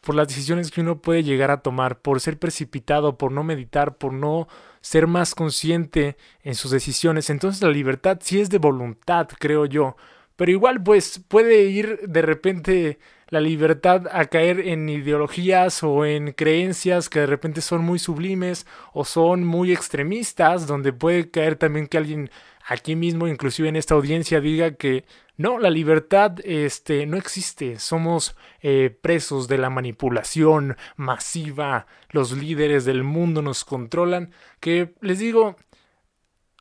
[0.02, 3.98] por las decisiones que uno puede llegar a tomar, por ser precipitado, por no meditar,
[3.98, 4.48] por no
[4.82, 7.30] ser más consciente en sus decisiones.
[7.30, 9.96] Entonces la libertad sí es de voluntad, creo yo.
[10.36, 13.00] Pero igual pues puede ir de repente
[13.32, 18.68] la libertad a caer en ideologías o en creencias que de repente son muy sublimes
[18.94, 22.30] o son muy extremistas, donde puede caer también que alguien
[22.68, 25.06] aquí mismo, inclusive en esta audiencia, diga que
[25.38, 32.84] no, la libertad este, no existe, somos eh, presos de la manipulación masiva, los líderes
[32.84, 35.56] del mundo nos controlan, que les digo,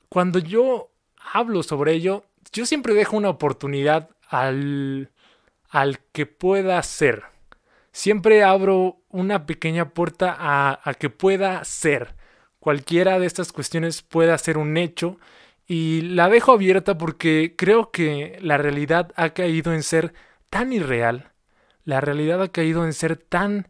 [0.09, 0.93] cuando yo
[1.33, 5.11] hablo sobre ello, yo siempre dejo una oportunidad al,
[5.71, 7.25] al que pueda ser.
[7.93, 12.15] Siempre abro una pequeña puerta a, que pueda ser.
[12.59, 15.19] Cualquiera de estas cuestiones pueda ser un hecho
[15.67, 20.13] y la dejo abierta porque creo que la realidad ha caído en ser
[20.51, 21.33] tan irreal,
[21.85, 23.69] la realidad ha caído en ser tan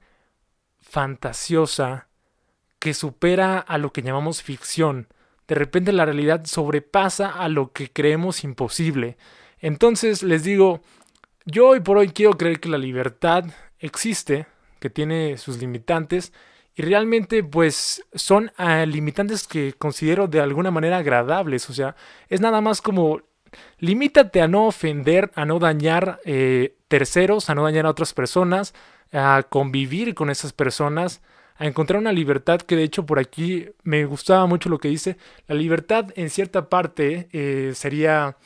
[0.81, 2.09] fantasiosa
[2.79, 5.09] que supera a lo que llamamos ficción
[5.51, 9.17] de repente la realidad sobrepasa a lo que creemos imposible.
[9.59, 10.81] Entonces les digo,
[11.44, 13.44] yo hoy por hoy quiero creer que la libertad
[13.79, 14.46] existe,
[14.79, 16.33] que tiene sus limitantes,
[16.74, 21.96] y realmente pues son ah, limitantes que considero de alguna manera agradables, o sea,
[22.29, 23.22] es nada más como
[23.79, 28.74] limítate a no ofender, a no dañar eh, terceros, a no dañar a otras personas,
[29.12, 31.20] a convivir con esas personas,
[31.57, 35.16] a encontrar una libertad que de hecho por aquí me gustaba mucho lo que dice.
[35.46, 38.37] La libertad en cierta parte eh, sería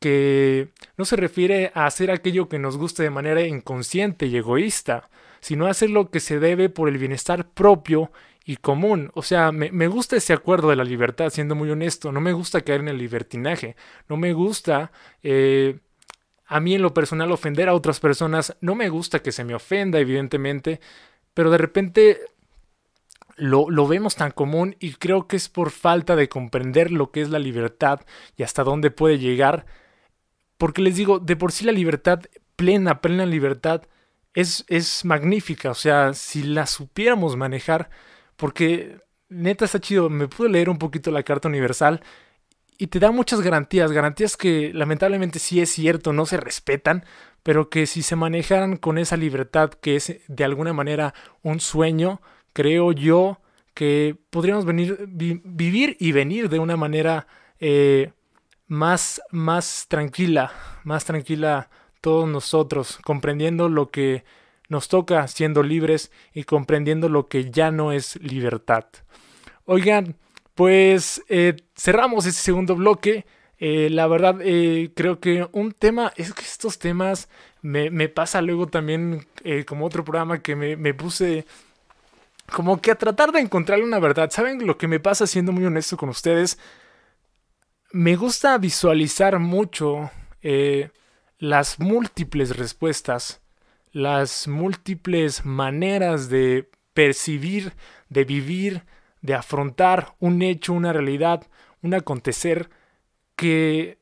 [0.00, 5.08] que no se refiere a hacer aquello que nos guste de manera inconsciente y egoísta,
[5.40, 8.10] sino a hacer lo que se debe por el bienestar propio
[8.44, 9.10] y común.
[9.14, 12.12] O sea, me, gusta ese acuerdo de la libertad, siendo muy honesto.
[12.12, 13.76] No me gusta caer en el libertinaje.
[14.08, 14.92] No me gusta...
[15.22, 15.80] Eh,
[16.48, 19.56] a mí en lo personal ofender a otras personas, no me gusta que se me
[19.56, 20.80] ofenda, evidentemente,
[21.34, 22.20] pero de repente
[23.34, 27.20] lo, lo, vemos tan común y creo que es por falta de comprender lo que
[27.20, 28.00] es la libertad
[28.36, 29.66] y hasta dónde puede llegar.
[30.58, 32.20] Porque les digo, de por sí la libertad,
[32.56, 33.82] plena, plena libertad,
[34.34, 35.70] es, es magnífica.
[35.70, 37.90] O sea, si la supiéramos manejar,
[38.36, 42.00] porque neta está chido, me pude leer un poquito la Carta Universal
[42.78, 47.04] y te da muchas garantías, garantías que lamentablemente sí es cierto, no se respetan,
[47.42, 52.20] pero que si se manejaran con esa libertad que es de alguna manera un sueño,
[52.52, 53.40] creo yo
[53.74, 57.26] que podríamos venir, vivir y venir de una manera
[57.60, 58.12] eh,
[58.66, 60.52] más, más tranquila,
[60.84, 64.24] más tranquila todos nosotros, comprendiendo lo que
[64.68, 68.84] nos toca siendo libres y comprendiendo lo que ya no es libertad.
[69.64, 70.16] Oigan,
[70.54, 73.26] pues eh, cerramos este segundo bloque.
[73.58, 74.36] Eh, la verdad,
[74.94, 77.28] creo que un tema, es que estos temas
[77.62, 79.26] me, me pasa luego también
[79.66, 81.46] como otro programa que me, me puse
[82.52, 84.30] como que a tratar de encontrar una verdad.
[84.30, 86.58] ¿Saben lo que me pasa siendo muy honesto con ustedes?
[87.92, 90.10] Me gusta visualizar mucho
[90.42, 90.90] eh,
[91.38, 93.40] las múltiples respuestas,
[93.92, 97.74] las múltiples maneras de percibir,
[98.08, 98.82] de vivir,
[99.22, 101.46] de afrontar un hecho, una realidad,
[101.80, 102.70] un acontecer
[103.36, 103.98] que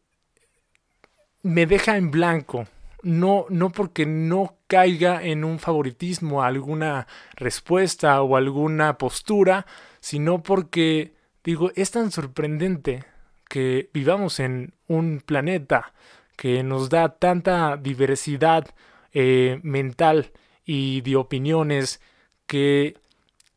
[1.42, 2.66] me deja en blanco,
[3.03, 9.66] no, no porque no caiga en un favoritismo a alguna respuesta o alguna postura,
[10.01, 13.05] sino porque, digo, es tan sorprendente
[13.49, 15.93] que vivamos en un planeta
[16.37, 18.67] que nos da tanta diversidad
[19.13, 20.33] eh, mental
[20.65, 22.01] y de opiniones
[22.47, 22.97] que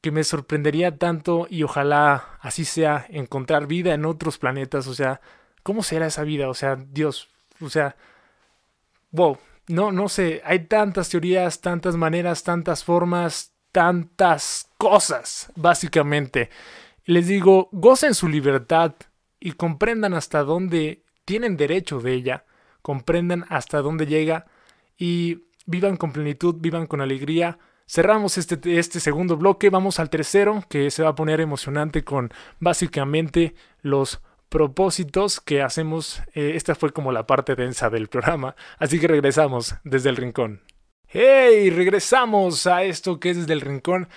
[0.02, 5.22] que me sorprendería tanto y ojalá así sea encontrar vida en otros planetas, o sea,
[5.64, 6.50] ¿cómo será esa vida?
[6.50, 7.96] O sea, Dios, o sea,
[9.12, 16.50] wow, no, no sé, hay tantas teorías, tantas maneras, tantas formas, tantas cosas, básicamente.
[17.06, 18.94] Les digo, gocen su libertad
[19.40, 22.46] y comprendan hasta dónde tienen derecho de ella,
[22.82, 24.46] comprendan hasta dónde llega
[24.98, 27.60] y vivan con plenitud, vivan con alegría.
[27.86, 32.32] Cerramos este, este segundo bloque, vamos al tercero, que se va a poner emocionante con
[32.60, 36.22] básicamente los propósitos que hacemos.
[36.34, 40.62] Eh, esta fue como la parte densa del programa, así que regresamos desde el rincón.
[41.08, 41.70] ¡Hey!
[41.70, 44.10] Regresamos a esto que es desde el rincón.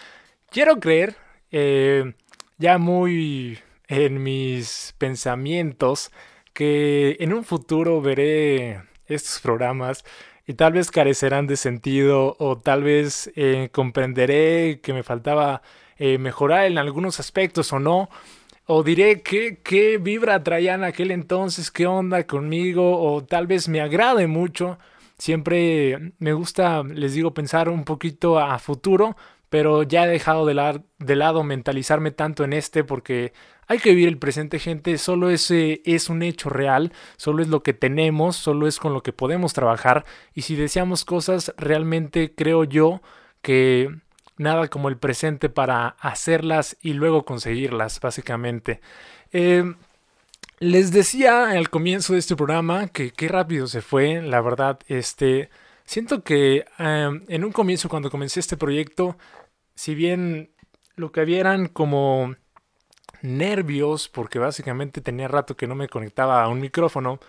[0.51, 1.17] Quiero creer,
[1.53, 2.15] eh,
[2.59, 3.59] ya muy
[3.90, 6.11] en mis pensamientos,
[6.55, 10.03] que en un futuro veré estos programas
[10.46, 15.61] y tal vez carecerán de sentido o tal vez eh, comprenderé que me faltaba
[16.18, 18.09] mejorar en algunos aspectos o no
[18.72, 23.81] o diré qué, qué vibra traían aquel entonces, qué onda conmigo, o tal vez me
[23.81, 24.79] agrade mucho.
[25.18, 29.16] Siempre me gusta, les digo, pensar un poquito a futuro,
[29.48, 33.33] pero ya he dejado de, de lado mentalizarme tanto en este porque
[33.71, 34.99] hay que vivir el presente, gente.
[34.99, 39.05] Solo ese es un hecho real, solo es lo que tenemos, solo es con lo
[39.05, 40.05] que podemos trabajar.
[40.35, 43.01] Y si deseamos cosas, realmente creo yo
[43.43, 43.95] que
[44.39, 48.81] nada como el presente para hacerlas y luego conseguirlas, básicamente.
[49.31, 49.77] Em,
[50.59, 55.49] les decía al comienzo de este programa que qué rápido se fue, la verdad, este,
[55.85, 59.17] siento que em, en un comienzo cuando comencé este proyecto,
[59.77, 60.51] si bien
[60.97, 62.35] lo que había eran como
[63.23, 67.21] nervios, porque básicamente tenía rato que no me conectaba a un micrófono,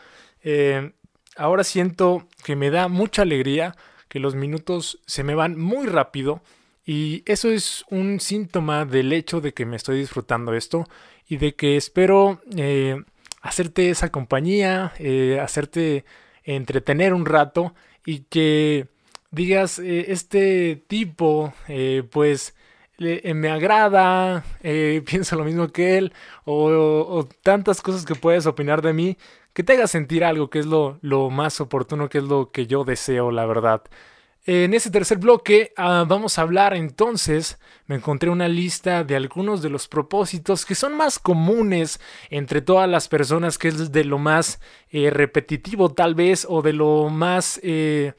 [0.43, 0.93] em,
[1.35, 3.75] ahora siento que me da mucha alegría,
[4.07, 6.41] que los minutos se me van muy rápido,
[6.85, 10.87] y eso es un síntoma del hecho de que me estoy disfrutando esto
[11.27, 12.97] y de que espero eh,
[13.41, 16.05] hacerte esa compañía, eh, hacerte
[16.43, 17.75] entretener un rato
[18.05, 18.87] y que
[19.29, 21.53] digas, eh, este tipo,
[22.11, 22.55] pues
[23.33, 24.43] me agrada,
[25.05, 26.13] pienso lo mismo que él,
[26.45, 29.17] o, tantas cosas que puedes opinar de mí,
[29.53, 32.67] que te haga sentir algo, que es lo, lo más oportuno, que es lo que
[32.67, 33.83] yo deseo, la verdad.
[34.47, 39.61] En este tercer bloque ah, vamos a hablar entonces, me encontré una lista de algunos
[39.61, 41.99] de los propósitos que son más comunes
[42.31, 44.59] entre todas las personas, que es de lo más
[44.89, 47.59] eh, repetitivo tal vez o de lo más...
[47.61, 48.13] Eh,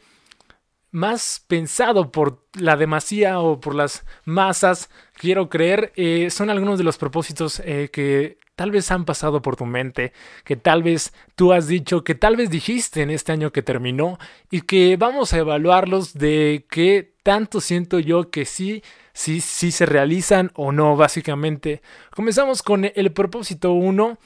[0.92, 6.84] más pensado por la demasía o por las masas, quiero creer, eh, son algunos de
[6.84, 10.12] los propósitos que tal vez han pasado por tu mente,
[10.44, 14.18] que tal vez tú has dicho, que tal vez dijiste en este año que terminó
[14.50, 19.86] y que vamos a evaluarlos de qué tanto siento yo que sí, sí, sí se
[19.86, 21.82] realizan o no, básicamente.
[22.14, 24.18] Comenzamos con el propósito 1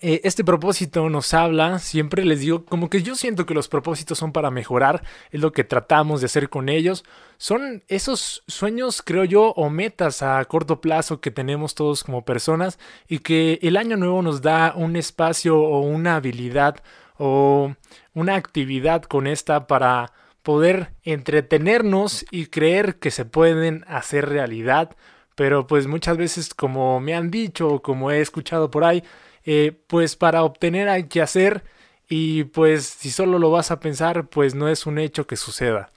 [0.00, 4.18] eh, este propósito nos habla, siempre les digo, como que yo siento que los propósitos
[4.18, 7.04] son para mejorar, es lo que tratamos de hacer con ellos.
[7.38, 12.78] Son esos sueños, creo yo, o metas a corto plazo que tenemos todos como personas
[13.08, 16.82] y que el año nuevo nos da un espacio o una habilidad
[17.18, 17.74] o
[18.14, 24.96] una actividad con esta para poder entretenernos y creer que se pueden hacer realidad.
[25.34, 29.02] Pero pues muchas veces como me han dicho o como he escuchado por ahí,
[29.52, 31.64] eh, pues para obtener hay que hacer
[32.08, 35.90] y pues si solo lo vas a pensar, pues no es un hecho que suceda.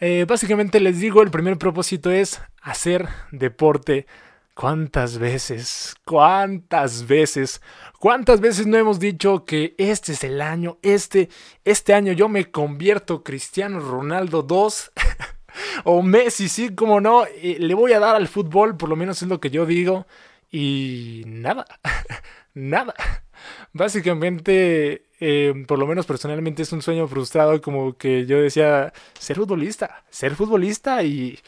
[0.00, 4.08] Eh, básicamente les digo, el primer propósito es hacer deporte.
[4.54, 5.94] ¿Cuántas veces?
[6.04, 7.62] ¿Cuántas veces?
[8.00, 10.78] ¿Cuántas veces no hemos dicho que este es el año?
[10.82, 11.28] Este,
[11.64, 14.90] este año yo me convierto Cristiano Ronaldo 2.
[15.84, 17.24] o Messi, sí, como no.
[17.24, 20.08] Eh, le voy a dar al fútbol, por lo menos es lo que yo digo.
[20.50, 21.64] Y nada.
[22.54, 22.94] nada.
[23.72, 29.36] Básicamente, eh, por lo menos personalmente es un sueño frustrado como que yo decía, ser
[29.36, 31.38] futbolista, ser futbolista y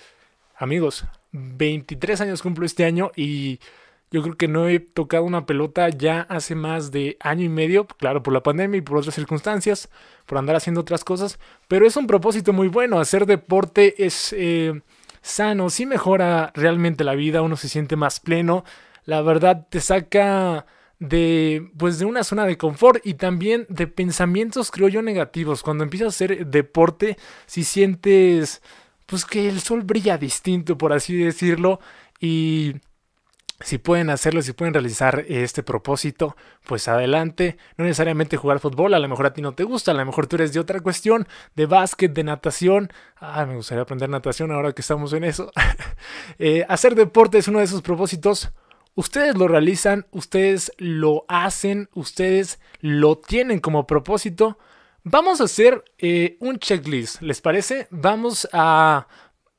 [0.57, 3.59] amigos, 23 años cumplo este año y
[4.12, 7.86] yo creo que no he tocado una pelota ya hace más de año y medio,
[7.86, 9.88] claro, por la pandemia y por otras circunstancias,
[10.26, 14.82] por andar haciendo otras cosas, pero es un propósito muy bueno, hacer deporte es eh,
[15.22, 18.64] sano, sí mejora realmente la vida, uno se siente más pleno,
[19.07, 20.66] la verdad te saca
[21.03, 25.82] de pues de una zona de confort y también de pensamientos creo yo negativos cuando
[25.82, 28.62] empiezas a hacer deporte si sientes
[29.07, 31.80] pues que el sol brilla distinto por así decirlo
[32.20, 32.76] y
[33.64, 36.36] si pueden hacerlo, si pueden realizar este propósito,
[36.66, 37.57] pues adelante.
[37.76, 40.26] No necesariamente jugar fútbol, a lo mejor a ti no te gusta, a lo mejor
[40.26, 42.92] tú eres de otra cuestión, de básquet, de natación.
[43.16, 45.50] Ah, me gustaría aprender natación ahora que estamos en eso.
[46.38, 48.53] Eh, hacer deporte es uno de esos propósitos.
[48.95, 54.59] Ustedes lo realizan, ustedes lo hacen, ustedes lo tienen como propósito.
[55.05, 57.88] Vamos a hacer eh, un checklist, ¿les parece?
[57.90, 59.07] Vamos a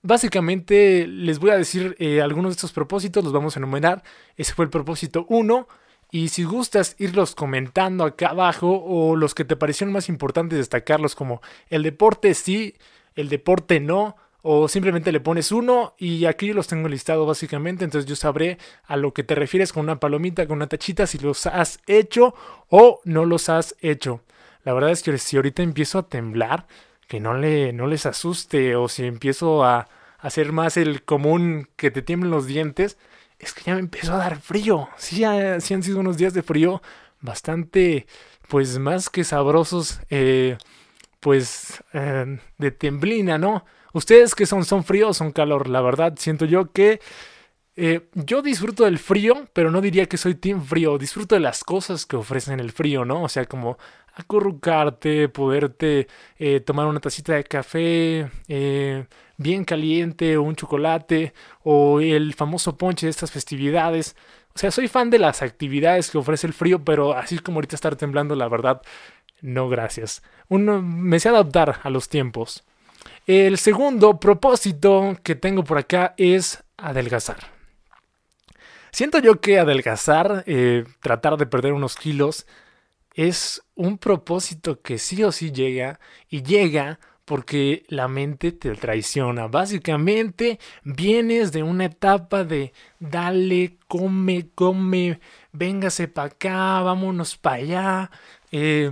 [0.05, 4.03] Básicamente les voy a decir eh, algunos de estos propósitos, los vamos a enumerar.
[4.36, 5.65] Ese fue el propósito 1.
[6.11, 11.15] Y si gustas irlos comentando acá abajo o los que te parecieron más importantes destacarlos
[11.15, 12.75] como el deporte sí,
[13.15, 18.07] el deporte no, o simplemente le pones uno y aquí los tengo listado básicamente, entonces
[18.07, 21.47] yo sabré a lo que te refieres con una palomita, con una tachita, si los
[21.47, 22.35] has hecho
[22.67, 24.21] o no los has hecho.
[24.65, 26.67] La verdad es que si ahorita empiezo a temblar,
[27.07, 29.87] que no, le, no les asuste o si empiezo a
[30.19, 32.97] hacer más el común que te tiemblen los dientes,
[33.39, 34.89] es que ya me empezó a dar frío.
[34.97, 35.23] Sí,
[35.59, 36.81] sí han sido unos días de frío
[37.21, 38.07] bastante,
[38.49, 40.57] pues más que sabrosos, eh,
[41.21, 43.65] pues eh, de temblina, ¿no?
[43.93, 46.99] Ustedes que son, son frío o son calor, la verdad, siento yo que
[47.75, 50.97] eh, yo disfruto del frío, pero no diría que soy team frío.
[50.97, 53.23] Disfruto de las cosas que ofrecen el frío, ¿no?
[53.23, 53.77] O sea, como
[54.15, 61.33] acurrucarte, poderte eh, tomar una tacita de café eh, bien caliente o un chocolate
[61.63, 64.15] o el famoso ponche de estas festividades.
[64.55, 67.75] O sea, soy fan de las actividades que ofrece el frío, pero así como ahorita
[67.75, 68.81] estar temblando, la verdad,
[69.41, 70.21] no gracias.
[70.47, 72.63] Uno me sé adaptar a los tiempos.
[73.26, 77.38] El segundo propósito que tengo por acá es adelgazar.
[78.91, 82.45] Siento yo que adelgazar, eh, tratar de perder unos kilos,
[83.13, 89.47] es un propósito que sí o sí llega y llega porque la mente te traiciona.
[89.47, 95.21] Básicamente vienes de una etapa de dale, come, come,
[95.53, 98.11] véngase para acá, vámonos para allá.
[98.51, 98.91] Eh,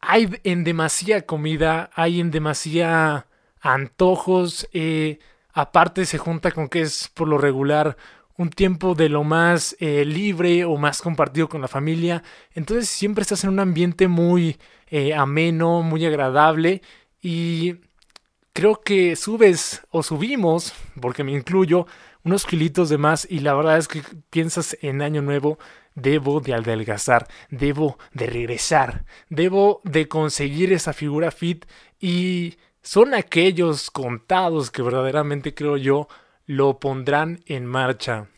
[0.00, 3.27] hay en demasía comida, hay en demasía
[3.72, 4.68] antojos.
[4.72, 5.18] Eh,
[5.52, 7.96] aparte se junta con que es por lo regular
[8.36, 12.22] un tiempo de lo más eh, libre o más compartido con la familia.
[12.54, 14.58] Entonces siempre estás en un ambiente muy
[14.88, 16.82] eh, ameno, muy agradable
[17.20, 17.76] y
[18.52, 21.86] creo que subes o subimos, porque me incluyo,
[22.24, 25.58] unos kilitos de más y la verdad es que piensas en año nuevo,
[25.94, 31.66] debo de adelgazar, debo de regresar, debo de conseguir esa figura fit
[32.00, 32.56] y
[32.88, 36.08] son aquellos contados que verdaderamente creo yo
[36.46, 38.28] lo pondrán en marcha.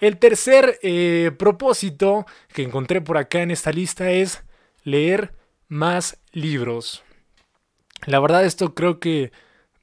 [0.00, 4.44] El tercer eh, propósito que encontré por acá en esta lista es
[4.84, 5.34] leer
[5.66, 7.02] más libros.
[8.06, 9.32] La verdad esto creo que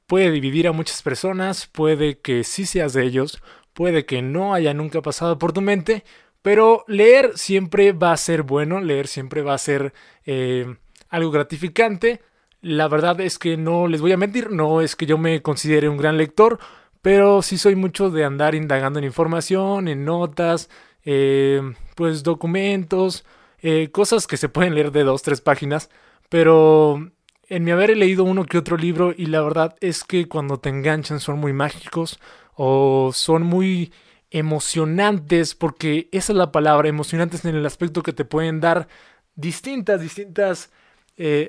[0.06, 3.42] puede dividir a muchas personas, puede que sí seas de ellos,
[3.74, 6.02] puede que no haya nunca pasado por tu mente,
[6.40, 9.92] pero leer siempre va a ser bueno, leer siempre va a ser
[10.24, 10.76] eh,
[11.10, 12.22] algo gratificante.
[12.62, 15.88] La verdad es que no les voy a mentir, no es que yo me considere
[15.88, 16.60] un gran lector,
[17.02, 20.70] pero sí soy mucho de andar indagando en información, en notas,
[21.04, 21.60] eh,
[21.96, 23.24] pues documentos,
[23.60, 25.90] eh, cosas que se pueden leer de dos, tres páginas.
[26.28, 27.10] Pero
[27.48, 30.68] en mi haber leído uno que otro libro y la verdad es que cuando te
[30.68, 32.20] enganchan son muy mágicos
[32.54, 33.92] o son muy
[34.30, 38.86] emocionantes porque esa es la palabra, emocionantes en el aspecto que te pueden dar
[39.34, 40.70] distintas, distintas
[41.16, 41.48] eh,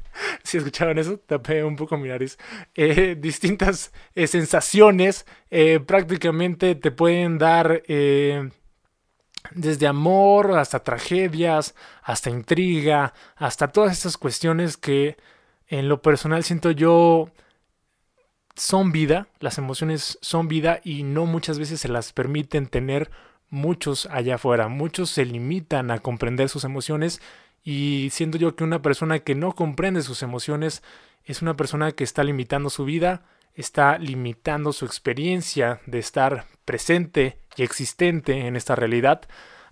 [0.42, 2.38] si escucharon eso, tapé un poco mi nariz,
[2.74, 5.26] eh, distintas eh, sensaciones
[5.86, 7.82] prácticamente te pueden dar
[9.52, 15.16] desde amor hasta tragedias, hasta intriga, hasta todas estas cuestiones que
[15.68, 17.30] en lo personal siento yo
[18.56, 23.10] son vida, las emociones son vida y no muchas veces se las permiten tener
[23.48, 27.20] muchos allá afuera, muchos se limitan a comprender sus emociones
[27.64, 30.82] y siento yo que una persona que no comprende sus emociones
[31.24, 37.38] es una persona que está limitando su vida, está limitando su experiencia de estar presente
[37.56, 39.22] y existente en esta realidad.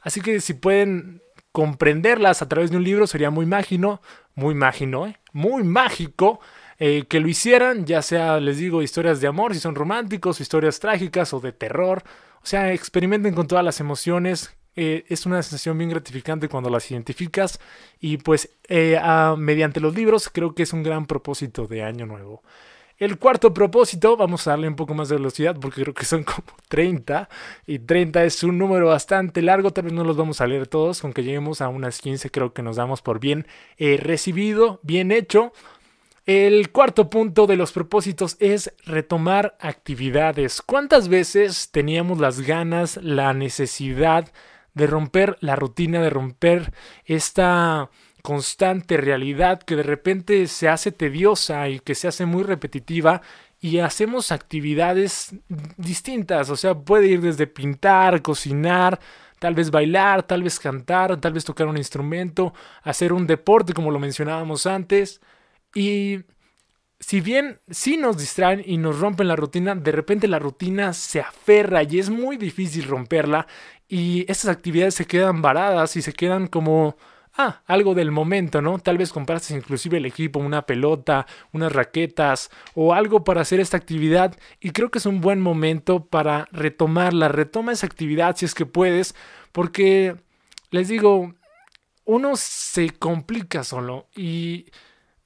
[0.01, 1.23] Así que si pueden
[1.53, 4.01] comprenderlas a través de un libro sería muy mágico,
[4.35, 5.19] muy mágico, ¿eh?
[5.33, 6.41] muy mágico
[6.79, 10.81] eh, que lo hicieran, ya sea, les digo, historias de amor, si son románticos, historias
[10.81, 12.03] trágicas o de terror.
[12.43, 16.91] O sea, experimenten con todas las emociones, eh, es una sensación bien gratificante cuando las
[16.91, 17.61] identificas
[18.01, 18.99] y pues eh,
[19.37, 22.43] mediante los libros creo que es un gran propósito de año nuevo.
[22.99, 26.23] El cuarto propósito, vamos a darle un poco más de velocidad porque creo que son
[26.25, 27.29] como 30
[27.67, 31.03] y 30 es un número bastante largo, tal vez no los vamos a leer todos,
[31.03, 33.47] aunque lleguemos a unas 15 creo que nos damos por bien
[33.77, 35.53] eh, recibido, bien hecho.
[36.25, 40.63] El cuarto punto de los propósitos es retomar actividades.
[40.63, 44.33] ¿Cuántas veces teníamos las ganas, la necesidad
[44.75, 46.73] de romper la rutina, de romper
[47.05, 47.91] esta
[48.23, 53.21] constante realidad que de repente se hace tediosa y que se hace muy repetitiva
[53.61, 55.35] y hacemos actividades
[55.77, 58.99] distintas, o sea, puede ir desde pintar, cocinar,
[59.39, 63.91] tal vez bailar, tal vez cantar, tal vez tocar un instrumento, hacer un deporte como
[63.91, 65.21] lo mencionábamos antes
[65.75, 66.21] y
[67.03, 71.21] si bien sí nos distraen y nos rompen la rutina, de repente la rutina se
[71.21, 73.49] aferra y es muy difícil romperla
[73.89, 76.97] y estas actividades se quedan varadas y se quedan como
[77.35, 78.79] ah, algo del momento, ¿no?
[78.79, 83.77] Tal vez compraste inclusive el equipo, una pelota, unas raquetas o algo para hacer esta
[83.77, 88.55] actividad y creo que es un buen momento para retomarla, retoma esa actividad si es
[88.55, 89.17] que puedes,
[89.51, 90.15] porque
[90.71, 91.35] les digo,
[92.05, 94.67] uno se complica solo y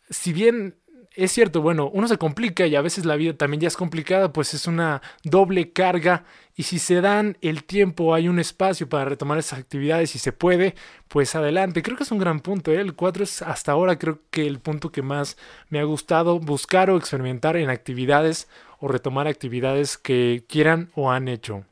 [0.08, 0.76] si bien
[1.16, 4.34] es cierto, bueno, uno se complica y a veces la vida también ya es complicada,
[4.34, 9.06] pues es una doble carga y si se dan el tiempo, hay un espacio para
[9.06, 10.74] retomar esas actividades y se puede,
[11.08, 11.82] pues adelante.
[11.82, 12.80] Creo que es un gran punto, ¿eh?
[12.80, 15.38] el 4 es hasta ahora creo que el punto que más
[15.70, 18.46] me ha gustado buscar o experimentar en actividades
[18.78, 21.64] o retomar actividades que quieran o han hecho.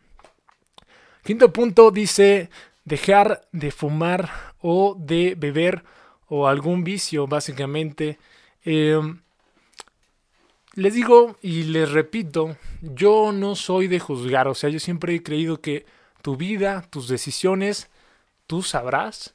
[1.22, 2.48] Quinto punto dice
[2.84, 4.30] dejar de fumar
[4.60, 5.84] o de beber
[6.28, 8.18] o algún vicio básicamente.
[8.64, 8.98] Eh,
[10.74, 15.22] les digo y les repito, yo no soy de juzgar, o sea, yo siempre he
[15.22, 15.86] creído que
[16.22, 17.90] tu vida, tus decisiones,
[18.46, 19.34] tú sabrás.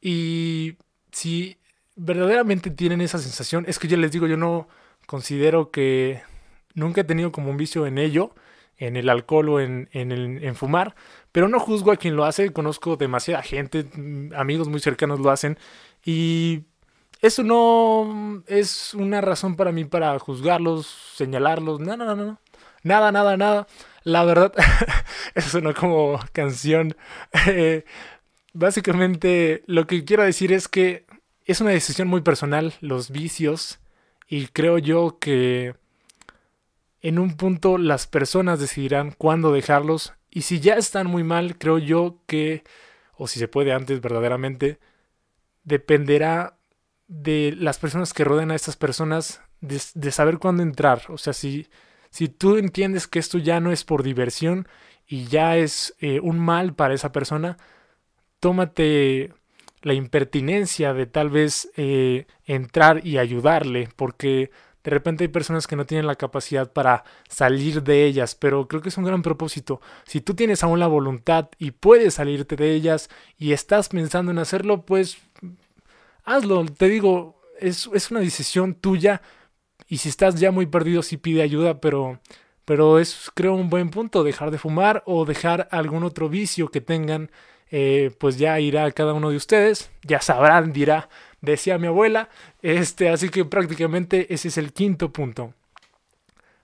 [0.00, 0.76] Y
[1.12, 1.56] si
[1.94, 4.68] verdaderamente tienen esa sensación, es que yo les digo, yo no
[5.06, 6.22] considero que
[6.74, 8.34] nunca he tenido como un vicio en ello,
[8.76, 10.94] en el alcohol o en, en, en fumar,
[11.32, 13.86] pero no juzgo a quien lo hace, conozco demasiada gente,
[14.36, 15.58] amigos muy cercanos lo hacen
[16.04, 16.64] y
[17.20, 22.40] eso no es una razón para mí para juzgarlos, señalarlos, no, no, no, no.
[22.82, 23.66] Nada, nada, nada.
[24.04, 24.52] La verdad,
[25.34, 26.96] eso suena como canción.
[27.48, 27.84] Eh,
[28.52, 31.04] básicamente, lo que quiero decir es que
[31.46, 33.78] es una decisión muy personal, los vicios,
[34.28, 35.74] y creo yo que
[37.02, 41.78] en un punto las personas decidirán cuándo dejarlos, y si ya están muy mal, creo
[41.78, 42.62] yo que,
[43.16, 44.78] o si se puede antes verdaderamente,
[45.64, 46.55] dependerá
[47.08, 51.02] de las personas que rodean a estas personas, de, saber cuándo entrar.
[51.08, 51.68] O sea, si,
[52.10, 54.68] si tú entiendes que esto ya no es por diversión
[55.06, 57.58] y ya es eh, un mal para esa persona,
[58.40, 59.32] tómate
[59.82, 64.50] la impertinencia de tal vez eh, entrar y ayudarle, porque
[64.82, 68.82] de repente hay personas que no tienen la capacidad para salir de ellas, pero creo
[68.82, 69.80] que es un gran propósito.
[70.04, 74.38] Si tú tienes aún la voluntad y puedes salirte de ellas y estás pensando en
[74.38, 75.18] hacerlo, pues
[76.26, 76.66] hazlo.
[76.66, 79.22] Te digo, es, es una decisión tuya.
[79.88, 82.20] Y si estás ya muy perdido, sí pide ayuda, pero,
[82.64, 86.80] pero es creo un buen punto dejar de fumar o dejar algún otro vicio que
[86.82, 87.30] tengan.
[87.70, 91.08] Eh, pues ya irá cada uno de ustedes, ya sabrán, dirá,
[91.40, 92.28] decía mi abuela.
[92.62, 95.54] Este, así que prácticamente ese es el quinto punto.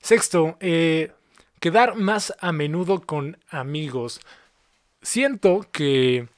[0.00, 1.12] Sexto, eh,
[1.60, 4.20] quedar más a menudo con amigos.
[5.00, 6.28] Siento que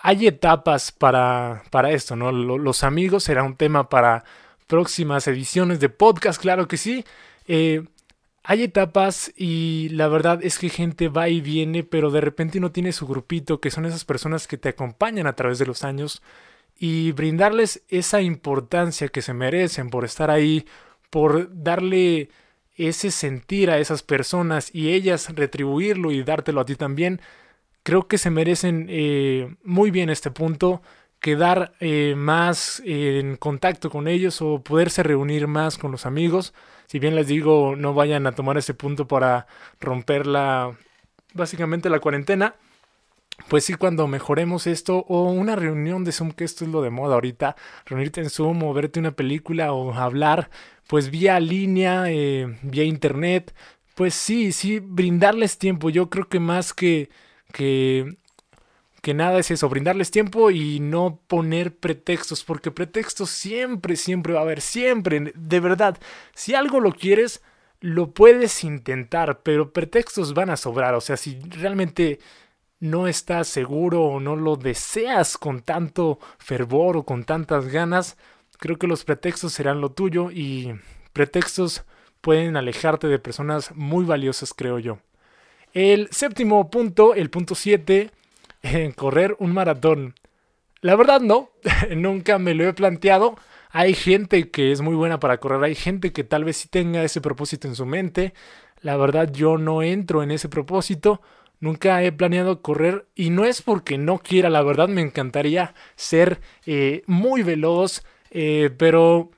[0.00, 2.32] hay etapas para, para esto, ¿no?
[2.32, 4.24] Los amigos será un tema para
[4.66, 7.04] próximas ediciones de podcast, claro que sí.
[7.46, 7.84] Eh,
[8.44, 12.72] hay etapas y la verdad es que gente va y viene, pero de repente no
[12.72, 16.22] tiene su grupito, que son esas personas que te acompañan a través de los años
[16.78, 20.66] y brindarles esa importancia que se merecen por estar ahí,
[21.10, 22.30] por darle
[22.76, 27.20] ese sentir a esas personas y ellas retribuirlo y dártelo a ti también
[27.88, 30.82] creo que se merecen eh, muy bien este punto,
[31.20, 36.52] quedar eh, más en contacto con ellos o poderse reunir más con los amigos.
[36.86, 39.46] Si bien les digo, no vayan a tomar ese punto para
[39.80, 40.76] romper la,
[41.32, 42.56] básicamente la cuarentena.
[43.48, 46.90] Pues sí, cuando mejoremos esto, o una reunión de Zoom, que esto es lo de
[46.90, 50.50] moda ahorita, reunirte en Zoom o verte una película o hablar,
[50.88, 53.54] pues vía línea, eh, vía internet,
[53.94, 55.88] pues sí, sí, brindarles tiempo.
[55.88, 57.08] Yo creo que más que
[57.52, 58.16] que,
[59.02, 64.40] que nada es eso, brindarles tiempo y no poner pretextos, porque pretextos siempre, siempre va
[64.40, 65.98] a haber, siempre, de verdad,
[66.34, 67.42] si algo lo quieres,
[67.80, 72.18] lo puedes intentar, pero pretextos van a sobrar, o sea, si realmente
[72.80, 78.16] no estás seguro o no lo deseas con tanto fervor o con tantas ganas,
[78.58, 80.74] creo que los pretextos serán lo tuyo y
[81.12, 81.84] pretextos
[82.20, 84.98] pueden alejarte de personas muy valiosas, creo yo.
[85.78, 88.10] El séptimo punto, el punto 7,
[88.62, 90.16] en correr un maratón.
[90.80, 91.50] La verdad no,
[91.96, 93.36] nunca me lo he planteado.
[93.70, 97.04] Hay gente que es muy buena para correr, hay gente que tal vez sí tenga
[97.04, 98.34] ese propósito en su mente.
[98.80, 101.22] La verdad yo no entro en ese propósito.
[101.60, 106.40] Nunca he planeado correr y no es porque no quiera, la verdad me encantaría ser
[106.66, 108.02] eh, muy veloz,
[108.32, 109.30] eh, pero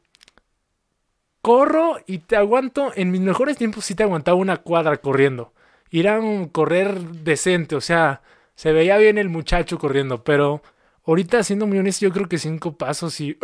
[1.43, 5.53] corro y te aguanto, en mis mejores tiempos sí te aguantaba una cuadra corriendo.
[5.91, 8.23] Ir a un correr decente, o sea,
[8.55, 10.63] se veía bien el muchacho corriendo, pero
[11.05, 13.37] ahorita siendo muy honesto yo creo que cinco pasos y...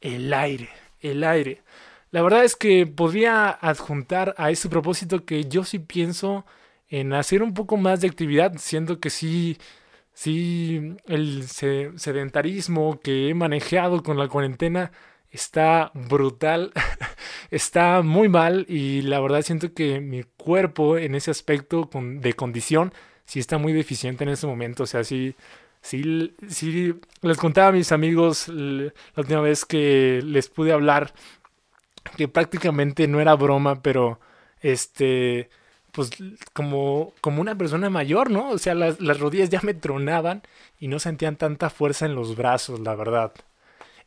[0.00, 0.68] el aire,
[1.00, 1.62] el aire.
[2.10, 6.46] La verdad es que podría adjuntar a ese propósito que yo sí pienso
[6.88, 9.58] en hacer un poco más de actividad, siendo que sí,
[10.12, 14.92] sí, el sedentarismo que he manejado con la cuarentena
[15.36, 16.72] está brutal,
[17.50, 22.92] está muy mal y la verdad siento que mi cuerpo en ese aspecto de condición
[23.26, 25.34] sí está muy deficiente en ese momento, o sea, sí,
[25.82, 31.12] sí, sí, les contaba a mis amigos la última vez que les pude hablar
[32.16, 34.20] que prácticamente no era broma, pero
[34.60, 35.50] este
[35.92, 36.10] pues
[36.52, 38.50] como, como una persona mayor, ¿no?
[38.50, 40.42] O sea, las, las, rodillas ya me tronaban
[40.78, 43.32] y no sentían tanta fuerza en los brazos, la verdad.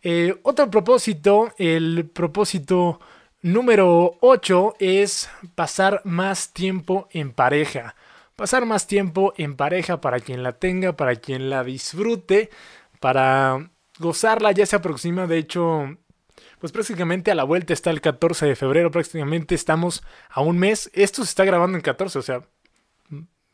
[0.01, 2.99] Eh, otro propósito, el propósito
[3.41, 7.95] número 8 es pasar más tiempo en pareja.
[8.35, 12.49] Pasar más tiempo en pareja para quien la tenga, para quien la disfrute,
[13.01, 13.69] para
[13.99, 15.97] gozarla, ya se aproxima, de hecho,
[16.59, 20.89] pues prácticamente a la vuelta está el 14 de febrero, prácticamente estamos a un mes.
[20.93, 22.43] Esto se está grabando en 14, o sea,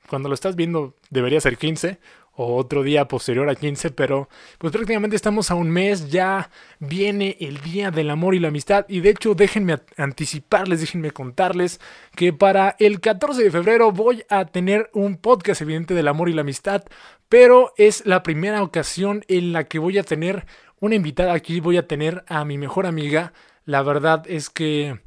[0.08, 2.00] cuando lo estás viendo debería ser 15
[2.36, 7.38] o otro día posterior a 15, pero pues prácticamente estamos a un mes, ya viene
[7.40, 11.80] el Día del Amor y la Amistad y de hecho déjenme anticiparles, déjenme contarles
[12.16, 16.34] que para el 14 de febrero voy a tener un podcast evidente del amor y
[16.34, 16.84] la amistad,
[17.30, 20.46] pero es la primera ocasión en la que voy a tener
[20.80, 21.34] una invitada.
[21.34, 23.34] Aquí, voy a tener a mi mejor amiga,
[23.66, 25.00] la verdad es que...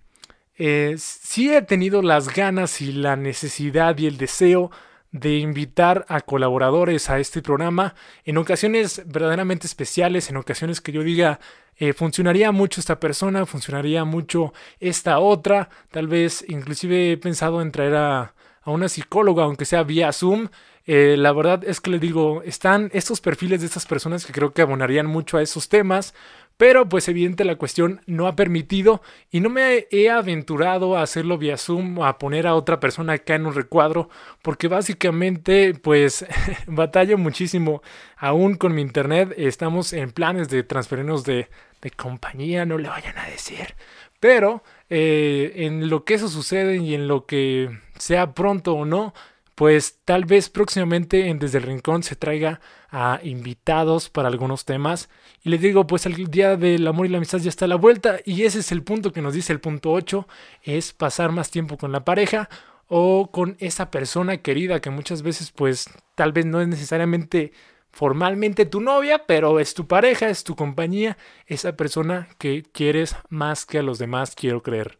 [0.60, 4.72] Eh, sí he tenido las ganas y la necesidad y el deseo
[5.12, 7.94] de invitar a colaboradores a este programa
[8.24, 11.40] en ocasiones verdaderamente especiales, en ocasiones que yo diga,
[11.76, 17.72] eh, funcionaría mucho esta persona, funcionaría mucho esta otra, tal vez inclusive he pensado en
[17.72, 20.48] traer a, a una psicóloga, aunque sea vía Zoom.
[20.86, 24.52] Eh, la verdad es que le digo, están estos perfiles de estas personas que creo
[24.52, 26.14] que abonarían mucho a esos temas,
[26.58, 29.00] pero pues evidente la cuestión no ha permitido
[29.30, 33.36] y no me he aventurado a hacerlo vía Zoom a poner a otra persona acá
[33.36, 34.10] en un recuadro
[34.42, 36.26] porque básicamente pues
[36.66, 37.80] batallo muchísimo
[38.16, 39.32] aún con mi internet.
[39.36, 41.48] Estamos en planes de transferirnos de,
[41.80, 43.76] de compañía, no le vayan a decir.
[44.18, 49.14] Pero eh, en lo que eso sucede y en lo que sea pronto o no,
[49.54, 52.60] pues tal vez próximamente en Desde el Rincón se traiga
[52.90, 55.08] a invitados para algunos temas.
[55.42, 57.76] Y les digo, pues el Día del Amor y la Amistad ya está a la
[57.76, 60.26] vuelta y ese es el punto que nos dice el punto 8,
[60.62, 62.48] es pasar más tiempo con la pareja
[62.86, 67.52] o con esa persona querida que muchas veces pues tal vez no es necesariamente
[67.90, 73.66] formalmente tu novia, pero es tu pareja, es tu compañía, esa persona que quieres más
[73.66, 74.98] que a los demás, quiero creer.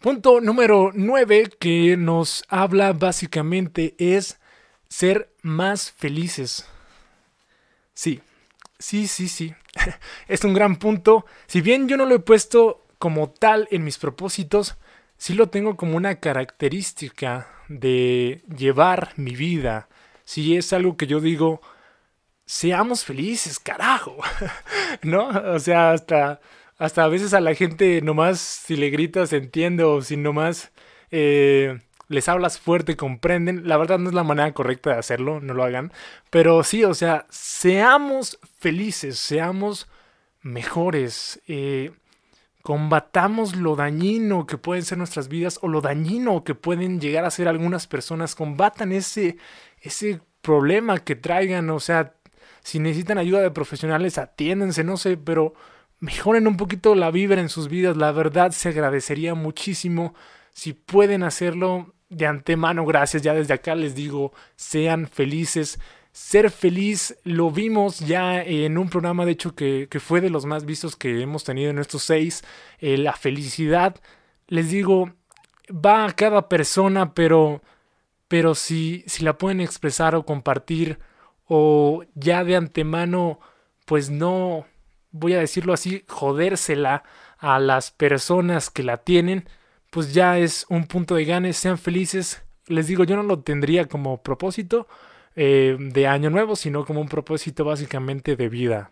[0.00, 4.40] Punto número 9 que nos habla básicamente es
[4.92, 6.66] ser más felices.
[7.94, 8.20] Sí,
[8.78, 9.54] sí, sí, sí.
[10.28, 11.24] es un gran punto.
[11.46, 14.76] Si bien yo no lo he puesto como tal en mis propósitos,
[15.16, 19.88] sí lo tengo como una característica de llevar mi vida.
[20.24, 21.62] Si es algo que yo digo,
[22.44, 24.18] seamos felices, carajo.
[25.02, 25.28] ¿No?
[25.28, 26.40] O sea, hasta
[26.76, 30.72] hasta a veces a la gente nomás si le gritas entiende o si nomás
[31.10, 31.78] eh,
[32.12, 33.66] les hablas fuerte comprenden.
[33.66, 35.92] La verdad no es la manera correcta de hacerlo, no lo hagan.
[36.30, 39.88] Pero sí, o sea, seamos felices, seamos
[40.42, 41.40] mejores.
[41.48, 41.92] Eh,
[42.62, 47.30] combatamos lo dañino que pueden ser nuestras vidas o lo dañino que pueden llegar a
[47.30, 48.34] ser algunas personas.
[48.34, 49.36] Combatan ese,
[49.80, 51.70] ese problema que traigan.
[51.70, 52.14] O sea,
[52.62, 55.54] si necesitan ayuda de profesionales, atiéndense, no sé, pero
[56.00, 57.96] mejoren un poquito la vibra en sus vidas.
[57.96, 60.14] La verdad se agradecería muchísimo
[60.52, 62.84] si pueden hacerlo de antemano.
[62.84, 65.80] Gracias, ya desde acá les digo, sean felices.
[66.12, 70.64] Ser feliz lo vimos ya en un programa, de hecho, que, fue de los más
[70.66, 72.44] vistos que hemos tenido en estos seis.
[72.78, 73.96] Eh, la felicidad,
[74.46, 75.12] les digo,
[75.70, 77.62] va a cada persona, pero,
[78.28, 80.98] pero si, si la pueden expresar o compartir
[81.46, 83.40] o ya de antemano,
[83.86, 84.66] pues no,
[85.12, 87.04] voy a decirlo así, jodérsela
[87.38, 89.48] a las personas que la tienen,
[89.92, 92.40] pues ya es un punto de gane, sean felices.
[92.66, 94.88] Les digo, yo no lo tendría como propósito
[95.36, 98.90] eh, de año nuevo, sino como un propósito básicamente de vida.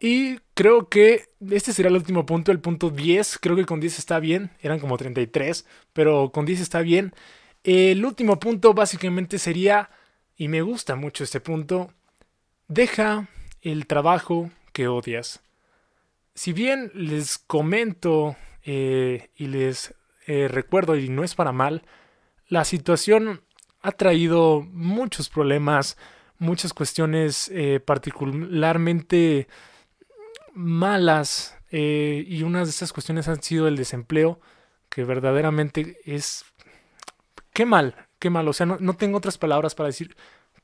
[0.00, 3.38] Y creo que este será el último punto, el punto 10.
[3.38, 4.50] Creo que con 10 está bien.
[4.60, 7.14] Eran como 33, pero con 10 está bien.
[7.62, 9.90] El último punto básicamente sería,
[10.36, 11.92] y me gusta mucho este punto,
[12.66, 13.28] deja
[13.62, 15.40] el trabajo que odias.
[16.34, 18.34] Si bien les comento
[18.64, 19.94] eh, y les
[20.26, 21.82] eh, recuerdo, y no es para mal,
[22.48, 23.42] la situación
[23.82, 25.98] ha traído muchos problemas,
[26.38, 29.48] muchas cuestiones eh, particularmente
[30.54, 34.40] malas y una de esas cuestiones han sido el desempleo,
[34.88, 36.44] que verdaderamente es...
[37.52, 38.46] Qué mal, qué mal.
[38.46, 40.16] O sea, no, no tengo otras palabras para decir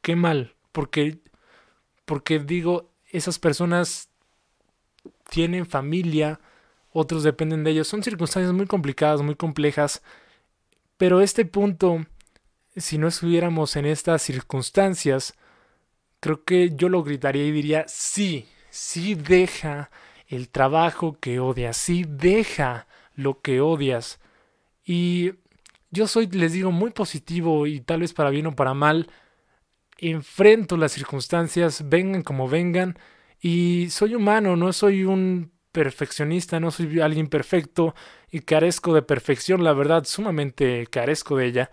[0.03, 1.19] qué mal, porque,
[2.05, 4.09] porque digo, esas personas
[5.29, 6.39] tienen familia,
[6.93, 7.89] otros dependen de ellos.
[7.89, 10.03] Son circunstancias muy complicadas, muy complejas,
[10.97, 12.05] pero este punto,
[12.77, 15.35] si no estuviéramos en estas circunstancias,
[16.21, 19.91] creo que yo lo gritaría y diría, sí, sí deja
[20.29, 24.21] el trabajo que odias, sí deja lo que odias.
[24.85, 25.33] Y
[25.91, 29.09] yo soy, les digo, muy positivo y tal vez para bien o para mal.
[29.99, 32.99] Enfrento las circunstancias, vengan como vengan.
[33.41, 37.95] Y soy humano, no soy un perfeccionista, no soy alguien perfecto
[38.31, 41.71] y carezco de perfección, la verdad, sumamente carezco de ella.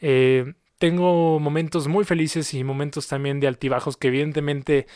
[0.00, 4.86] Eh, tengo momentos muy felices y momentos también de altibajos que evidentemente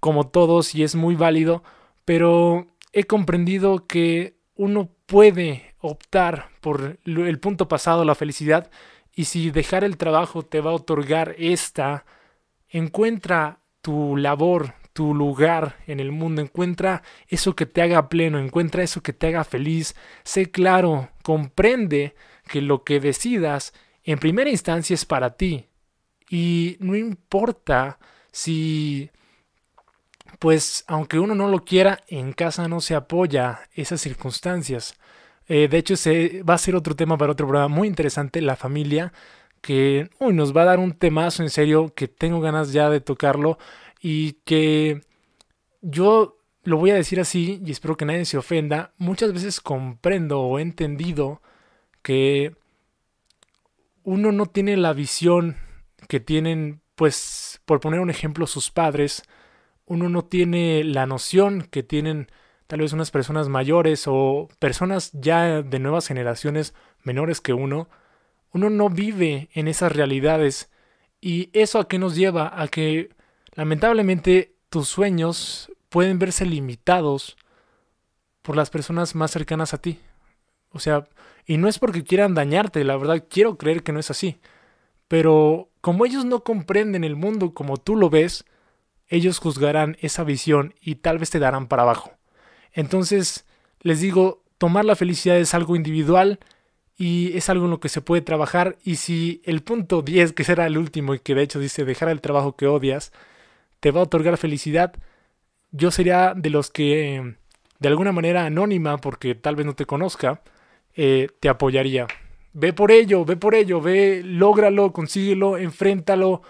[0.00, 1.62] como todos y es muy válido,
[2.04, 8.70] pero he comprendido que uno puede optar por el punto pasado, la felicidad,
[9.14, 12.04] y si dejar el trabajo te va a otorgar esta,
[12.68, 18.82] encuentra tu labor, tu lugar en el mundo, encuentra eso que te haga pleno, encuentra
[18.82, 22.14] eso que te haga feliz, sé claro, comprende
[22.46, 23.72] que lo que decidas
[24.04, 25.66] en primera instancia es para ti.
[26.28, 27.98] Y no importa
[28.30, 29.10] si,
[30.38, 34.94] pues, aunque uno no lo quiera, en casa no se apoya esas circunstancias.
[35.48, 38.56] Eh, de hecho, se, va a ser otro tema para otro programa muy interesante, la
[38.56, 39.12] familia,
[39.60, 43.00] que uy, nos va a dar un temazo en serio que tengo ganas ya de
[43.00, 43.58] tocarlo
[44.02, 45.00] y que
[45.80, 48.92] yo lo voy a decir así y espero que nadie se ofenda.
[48.98, 51.40] Muchas veces comprendo o he entendido
[52.02, 52.56] que
[54.02, 55.56] uno no tiene la visión
[56.08, 59.22] que tienen, pues, por poner un ejemplo, sus padres,
[59.86, 62.28] uno no tiene la noción que tienen
[62.66, 66.74] tal vez unas personas mayores o personas ya de nuevas generaciones
[67.04, 67.88] menores que uno,
[68.52, 70.70] uno no vive en esas realidades.
[71.20, 72.60] ¿Y eso a qué nos lleva?
[72.60, 73.10] A que
[73.54, 77.36] lamentablemente tus sueños pueden verse limitados
[78.42, 80.00] por las personas más cercanas a ti.
[80.70, 81.06] O sea,
[81.46, 84.40] y no es porque quieran dañarte, la verdad quiero creer que no es así.
[85.08, 88.44] Pero como ellos no comprenden el mundo como tú lo ves,
[89.08, 92.12] ellos juzgarán esa visión y tal vez te darán para abajo.
[92.72, 93.44] Entonces,
[93.80, 96.38] les digo, tomar la felicidad es algo individual
[96.96, 100.44] y es algo en lo que se puede trabajar y si el punto 10, que
[100.44, 103.12] será el último y que de hecho dice dejar el trabajo que odias,
[103.82, 104.94] te va a otorgar felicidad,
[105.72, 107.34] yo sería de los que
[107.80, 110.40] de alguna manera anónima, porque tal vez no te conozca,
[110.94, 112.06] eh, te apoyaría.
[112.52, 116.42] Ve por ello, ve por ello, ve, lógralo, consíguelo, enfréntalo.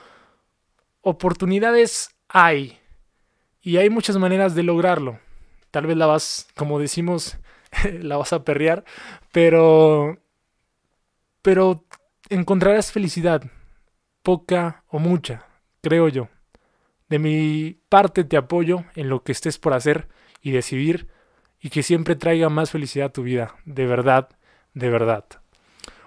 [1.01, 2.79] Oportunidades hay.
[3.63, 5.19] Y hay muchas maneras de lograrlo.
[5.71, 7.39] Tal vez la vas, como decimos,
[8.03, 8.85] la vas a perrear,
[9.33, 10.19] pero
[11.41, 11.87] pero
[12.29, 13.43] encontrarás felicidad,
[14.23, 15.47] poca o mucha,
[15.81, 16.29] creo yo.
[17.13, 20.09] De mi parte te apoyo en lo que estés por hacer
[20.41, 21.09] y decidir
[21.61, 24.31] y que siempre traiga más felicidad a tu vida, de verdad,
[24.73, 25.27] de verdad.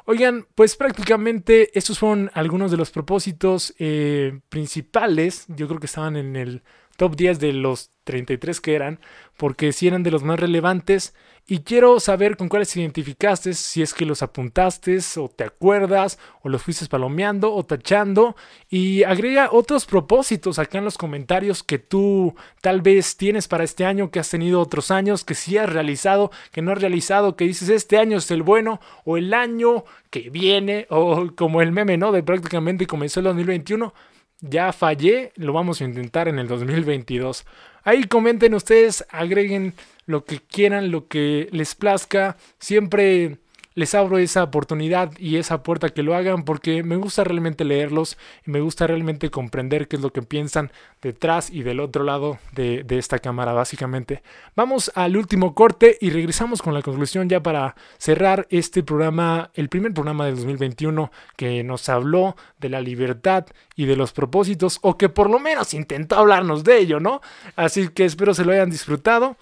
[0.06, 6.16] Oigan, pues prácticamente estos fueron algunos de los propósitos eh, principales, yo creo que estaban
[6.16, 6.64] en el
[6.97, 8.99] top 10 de los 33 que eran,
[9.38, 11.14] porque si eran de los más relevantes.
[11.48, 16.50] Y quiero saber con cuáles identificaste, si es que los apuntaste o te acuerdas o
[16.50, 18.36] los fuiste palomeando o tachando.
[18.68, 23.86] Y agrega otros propósitos acá en los comentarios que tú tal vez tienes para este
[23.86, 27.46] año, que has tenido otros años, que sí has realizado, que no has realizado, que
[27.46, 31.96] dices este año es el bueno o el año que viene o como el meme,
[31.96, 32.12] ¿no?
[32.12, 33.93] De prácticamente comenzó el 2021
[34.41, 37.46] ya fallé, lo vamos a intentar en el 2022.
[37.84, 39.74] Ahí comenten ustedes, agreguen
[40.06, 42.38] lo que quieran, lo que les plazca.
[42.60, 43.39] Siempre
[43.76, 48.18] les abro esa oportunidad y esa puerta que lo hagan porque me gusta realmente leerlos
[48.47, 52.39] y me gusta realmente comprender qué es lo que piensan detrás y del otro lado
[52.53, 54.24] de, esta cámara básicamente.
[54.56, 59.68] Vamos al último corte y regresamos con la conclusión ya para cerrar este programa, el
[59.68, 63.45] primer programa del 2021 que nos habló de la libertad
[63.76, 67.20] y de los propósitos o que por lo menos intentó hablarnos de ello, ¿no?
[67.58, 69.36] Así que espero se lo hayan disfrutado.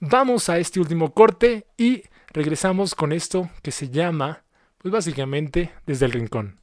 [0.00, 4.44] Vamos a este último corte y regresamos con esto que se llama,
[4.78, 6.60] pues básicamente, desde el rincón.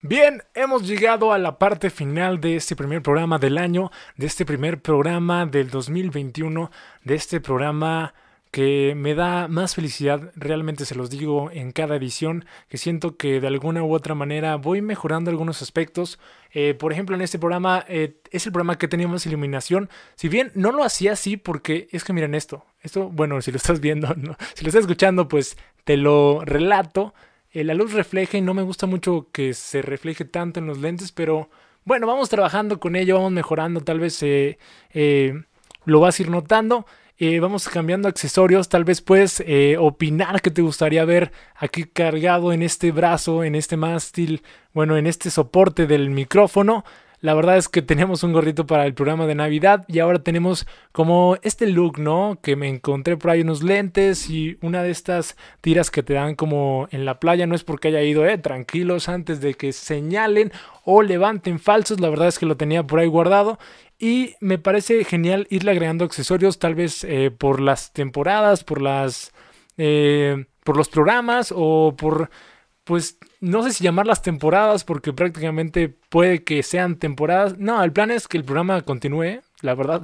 [0.00, 4.44] Bien, hemos llegado a la parte final de este primer programa del año, de este
[4.44, 6.72] primer programa del 2021,
[7.04, 8.12] de este programa
[8.50, 13.40] que me da más felicidad, realmente se los digo en cada edición, que siento que
[13.40, 16.18] de alguna u otra manera voy mejorando algunos aspectos.
[16.52, 19.88] Eh, por ejemplo, en este programa eh, es el programa que tenía más iluminación.
[20.16, 22.64] Si bien no lo hacía así, porque es que miren esto.
[22.82, 24.08] Esto, bueno, si lo estás viendo,
[24.54, 27.14] si lo estás escuchando, pues te lo relato.
[27.52, 30.78] Eh, la luz refleja y no me gusta mucho que se refleje tanto en los
[30.78, 31.50] lentes, pero
[31.84, 34.24] bueno, vamos trabajando con ello, vamos mejorando, tal vez
[35.84, 36.84] lo vas a ir notando.
[37.22, 38.70] Eh, vamos cambiando accesorios.
[38.70, 43.54] Tal vez puedes eh, opinar que te gustaría ver aquí cargado en este brazo, en
[43.54, 44.42] este mástil,
[44.72, 46.82] bueno, en este soporte del micrófono.
[47.22, 50.66] La verdad es que teníamos un gorrito para el programa de Navidad y ahora tenemos
[50.90, 52.38] como este look, ¿no?
[52.42, 56.34] Que me encontré por ahí unos lentes y una de estas tiras que te dan
[56.34, 57.46] como en la playa.
[57.46, 60.50] No es porque haya ido, eh, tranquilos antes de que señalen
[60.84, 62.00] o levanten falsos.
[62.00, 63.58] La verdad es que lo tenía por ahí guardado
[63.98, 69.32] y me parece genial irle agregando accesorios, tal vez eh, por las temporadas, por las.
[69.76, 72.30] Eh, por los programas o por.
[72.84, 77.58] Pues no sé si llamarlas temporadas, porque prácticamente puede que sean temporadas.
[77.58, 80.02] No, el plan es que el programa continúe, la verdad.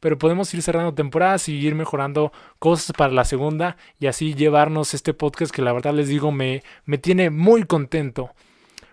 [0.00, 4.92] Pero podemos ir cerrando temporadas y ir mejorando cosas para la segunda y así llevarnos
[4.92, 8.30] este podcast que la verdad les digo me, me tiene muy contento.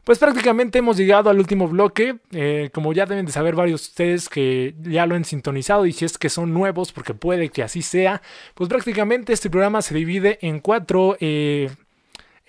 [0.04, 2.18] Pues prácticamente hemos llegado al último bloque.
[2.32, 5.94] Eh, como ya deben de saber varios de ustedes que ya lo han sintonizado y
[5.94, 8.22] si es que son nuevos, porque puede que así sea,
[8.56, 11.70] pues prácticamente este programa se divide en cuatro eh,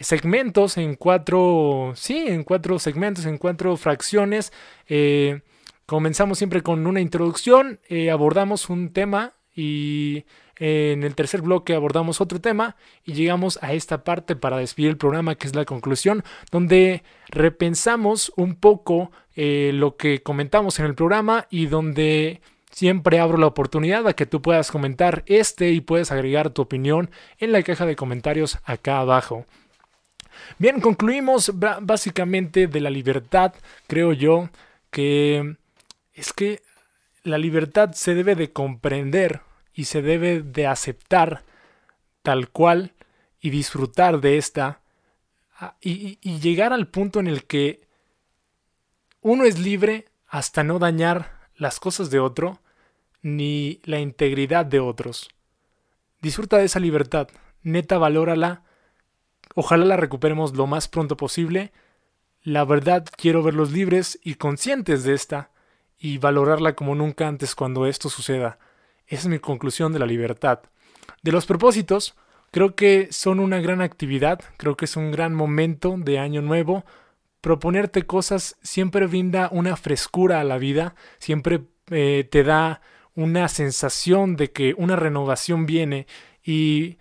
[0.02, 4.52] segmentos, en cuatro, sí, en cuatro segmentos, en cuatro fracciones.
[4.88, 5.40] Eh,
[5.86, 7.80] comenzamos siempre con una introducción,
[8.10, 10.24] abordamos un tema y
[10.64, 14.96] en el tercer bloque abordamos otro tema y llegamos a esta parte para despedir el
[14.96, 16.22] programa que es la conclusión,
[16.52, 23.38] donde repensamos un poco eh, lo que comentamos en el programa y donde siempre abro
[23.38, 27.62] la oportunidad a que tú puedas comentar este y puedes agregar tu opinión en la
[27.64, 29.46] caja de comentarios acá abajo.
[30.58, 33.54] Bien, concluimos básicamente de la libertad,
[33.86, 34.50] creo yo,
[34.90, 35.56] que
[36.14, 36.62] es que
[37.24, 39.40] la libertad se debe de comprender
[39.74, 41.44] y se debe de aceptar
[42.22, 42.92] tal cual
[43.40, 44.80] y disfrutar de esta
[45.58, 47.86] ah, y, llegar al punto en el que
[49.20, 52.60] uno es libre hasta no dañar las cosas de otro
[53.22, 55.30] ni la integridad de otros.
[56.20, 57.28] Disfruta de esa libertad,
[57.62, 58.62] neta valórala,
[59.54, 61.72] ojalá la recuperemos lo más pronto posible.
[62.42, 65.50] La verdad quiero verlos libres y conscientes de esta
[65.98, 68.58] y valorarla como nunca antes cuando esto suceda.
[69.06, 70.60] Esa es mi conclusión de la libertad.
[71.22, 72.16] De los propósitos,
[72.50, 76.84] creo que son una gran actividad, creo que es un gran momento de año nuevo.
[77.40, 82.80] Proponerte cosas siempre brinda una frescura a la vida, siempre eh, te da
[83.14, 86.06] una sensación de que una renovación viene
[86.44, 86.98] y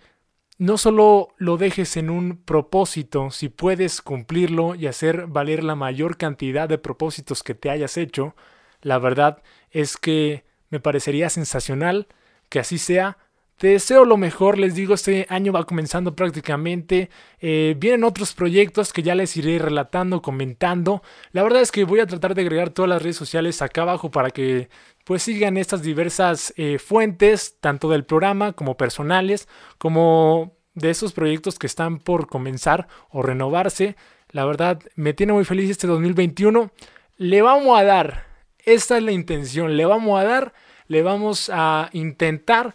[0.62, 6.16] no solo lo dejes en un propósito, si puedes cumplirlo y hacer valer la mayor
[6.16, 8.36] cantidad de propósitos que te hayas hecho,
[8.80, 9.42] la verdad
[9.72, 12.06] es que me parecería sensacional
[12.48, 13.18] que así sea.
[13.56, 17.10] Te deseo lo mejor, les digo, este año va comenzando prácticamente.
[17.40, 21.02] Eh, vienen otros proyectos que ya les iré relatando, comentando.
[21.32, 24.12] La verdad es que voy a tratar de agregar todas las redes sociales acá abajo
[24.12, 24.68] para que
[25.04, 29.48] pues sigan estas diversas eh, fuentes, tanto del programa como personales,
[29.78, 33.96] como de esos proyectos que están por comenzar o renovarse.
[34.30, 36.70] La verdad, me tiene muy feliz este 2021.
[37.18, 38.32] Le vamos a dar
[38.64, 39.76] esta es la intención.
[39.76, 40.52] Le vamos a dar,
[40.86, 42.74] le vamos a intentar.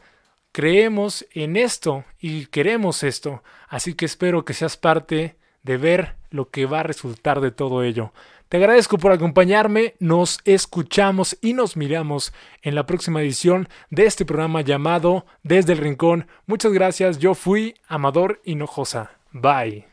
[0.52, 3.44] Creemos en esto y queremos esto.
[3.68, 7.84] Así que espero que seas parte de ver lo que va a resultar de todo
[7.84, 8.12] ello.
[8.50, 14.24] Te agradezco por acompañarme, nos escuchamos y nos miramos en la próxima edición de este
[14.24, 16.28] programa llamado Desde el Rincón.
[16.46, 19.12] Muchas gracias, yo fui Amador Hinojosa.
[19.34, 19.87] Bye.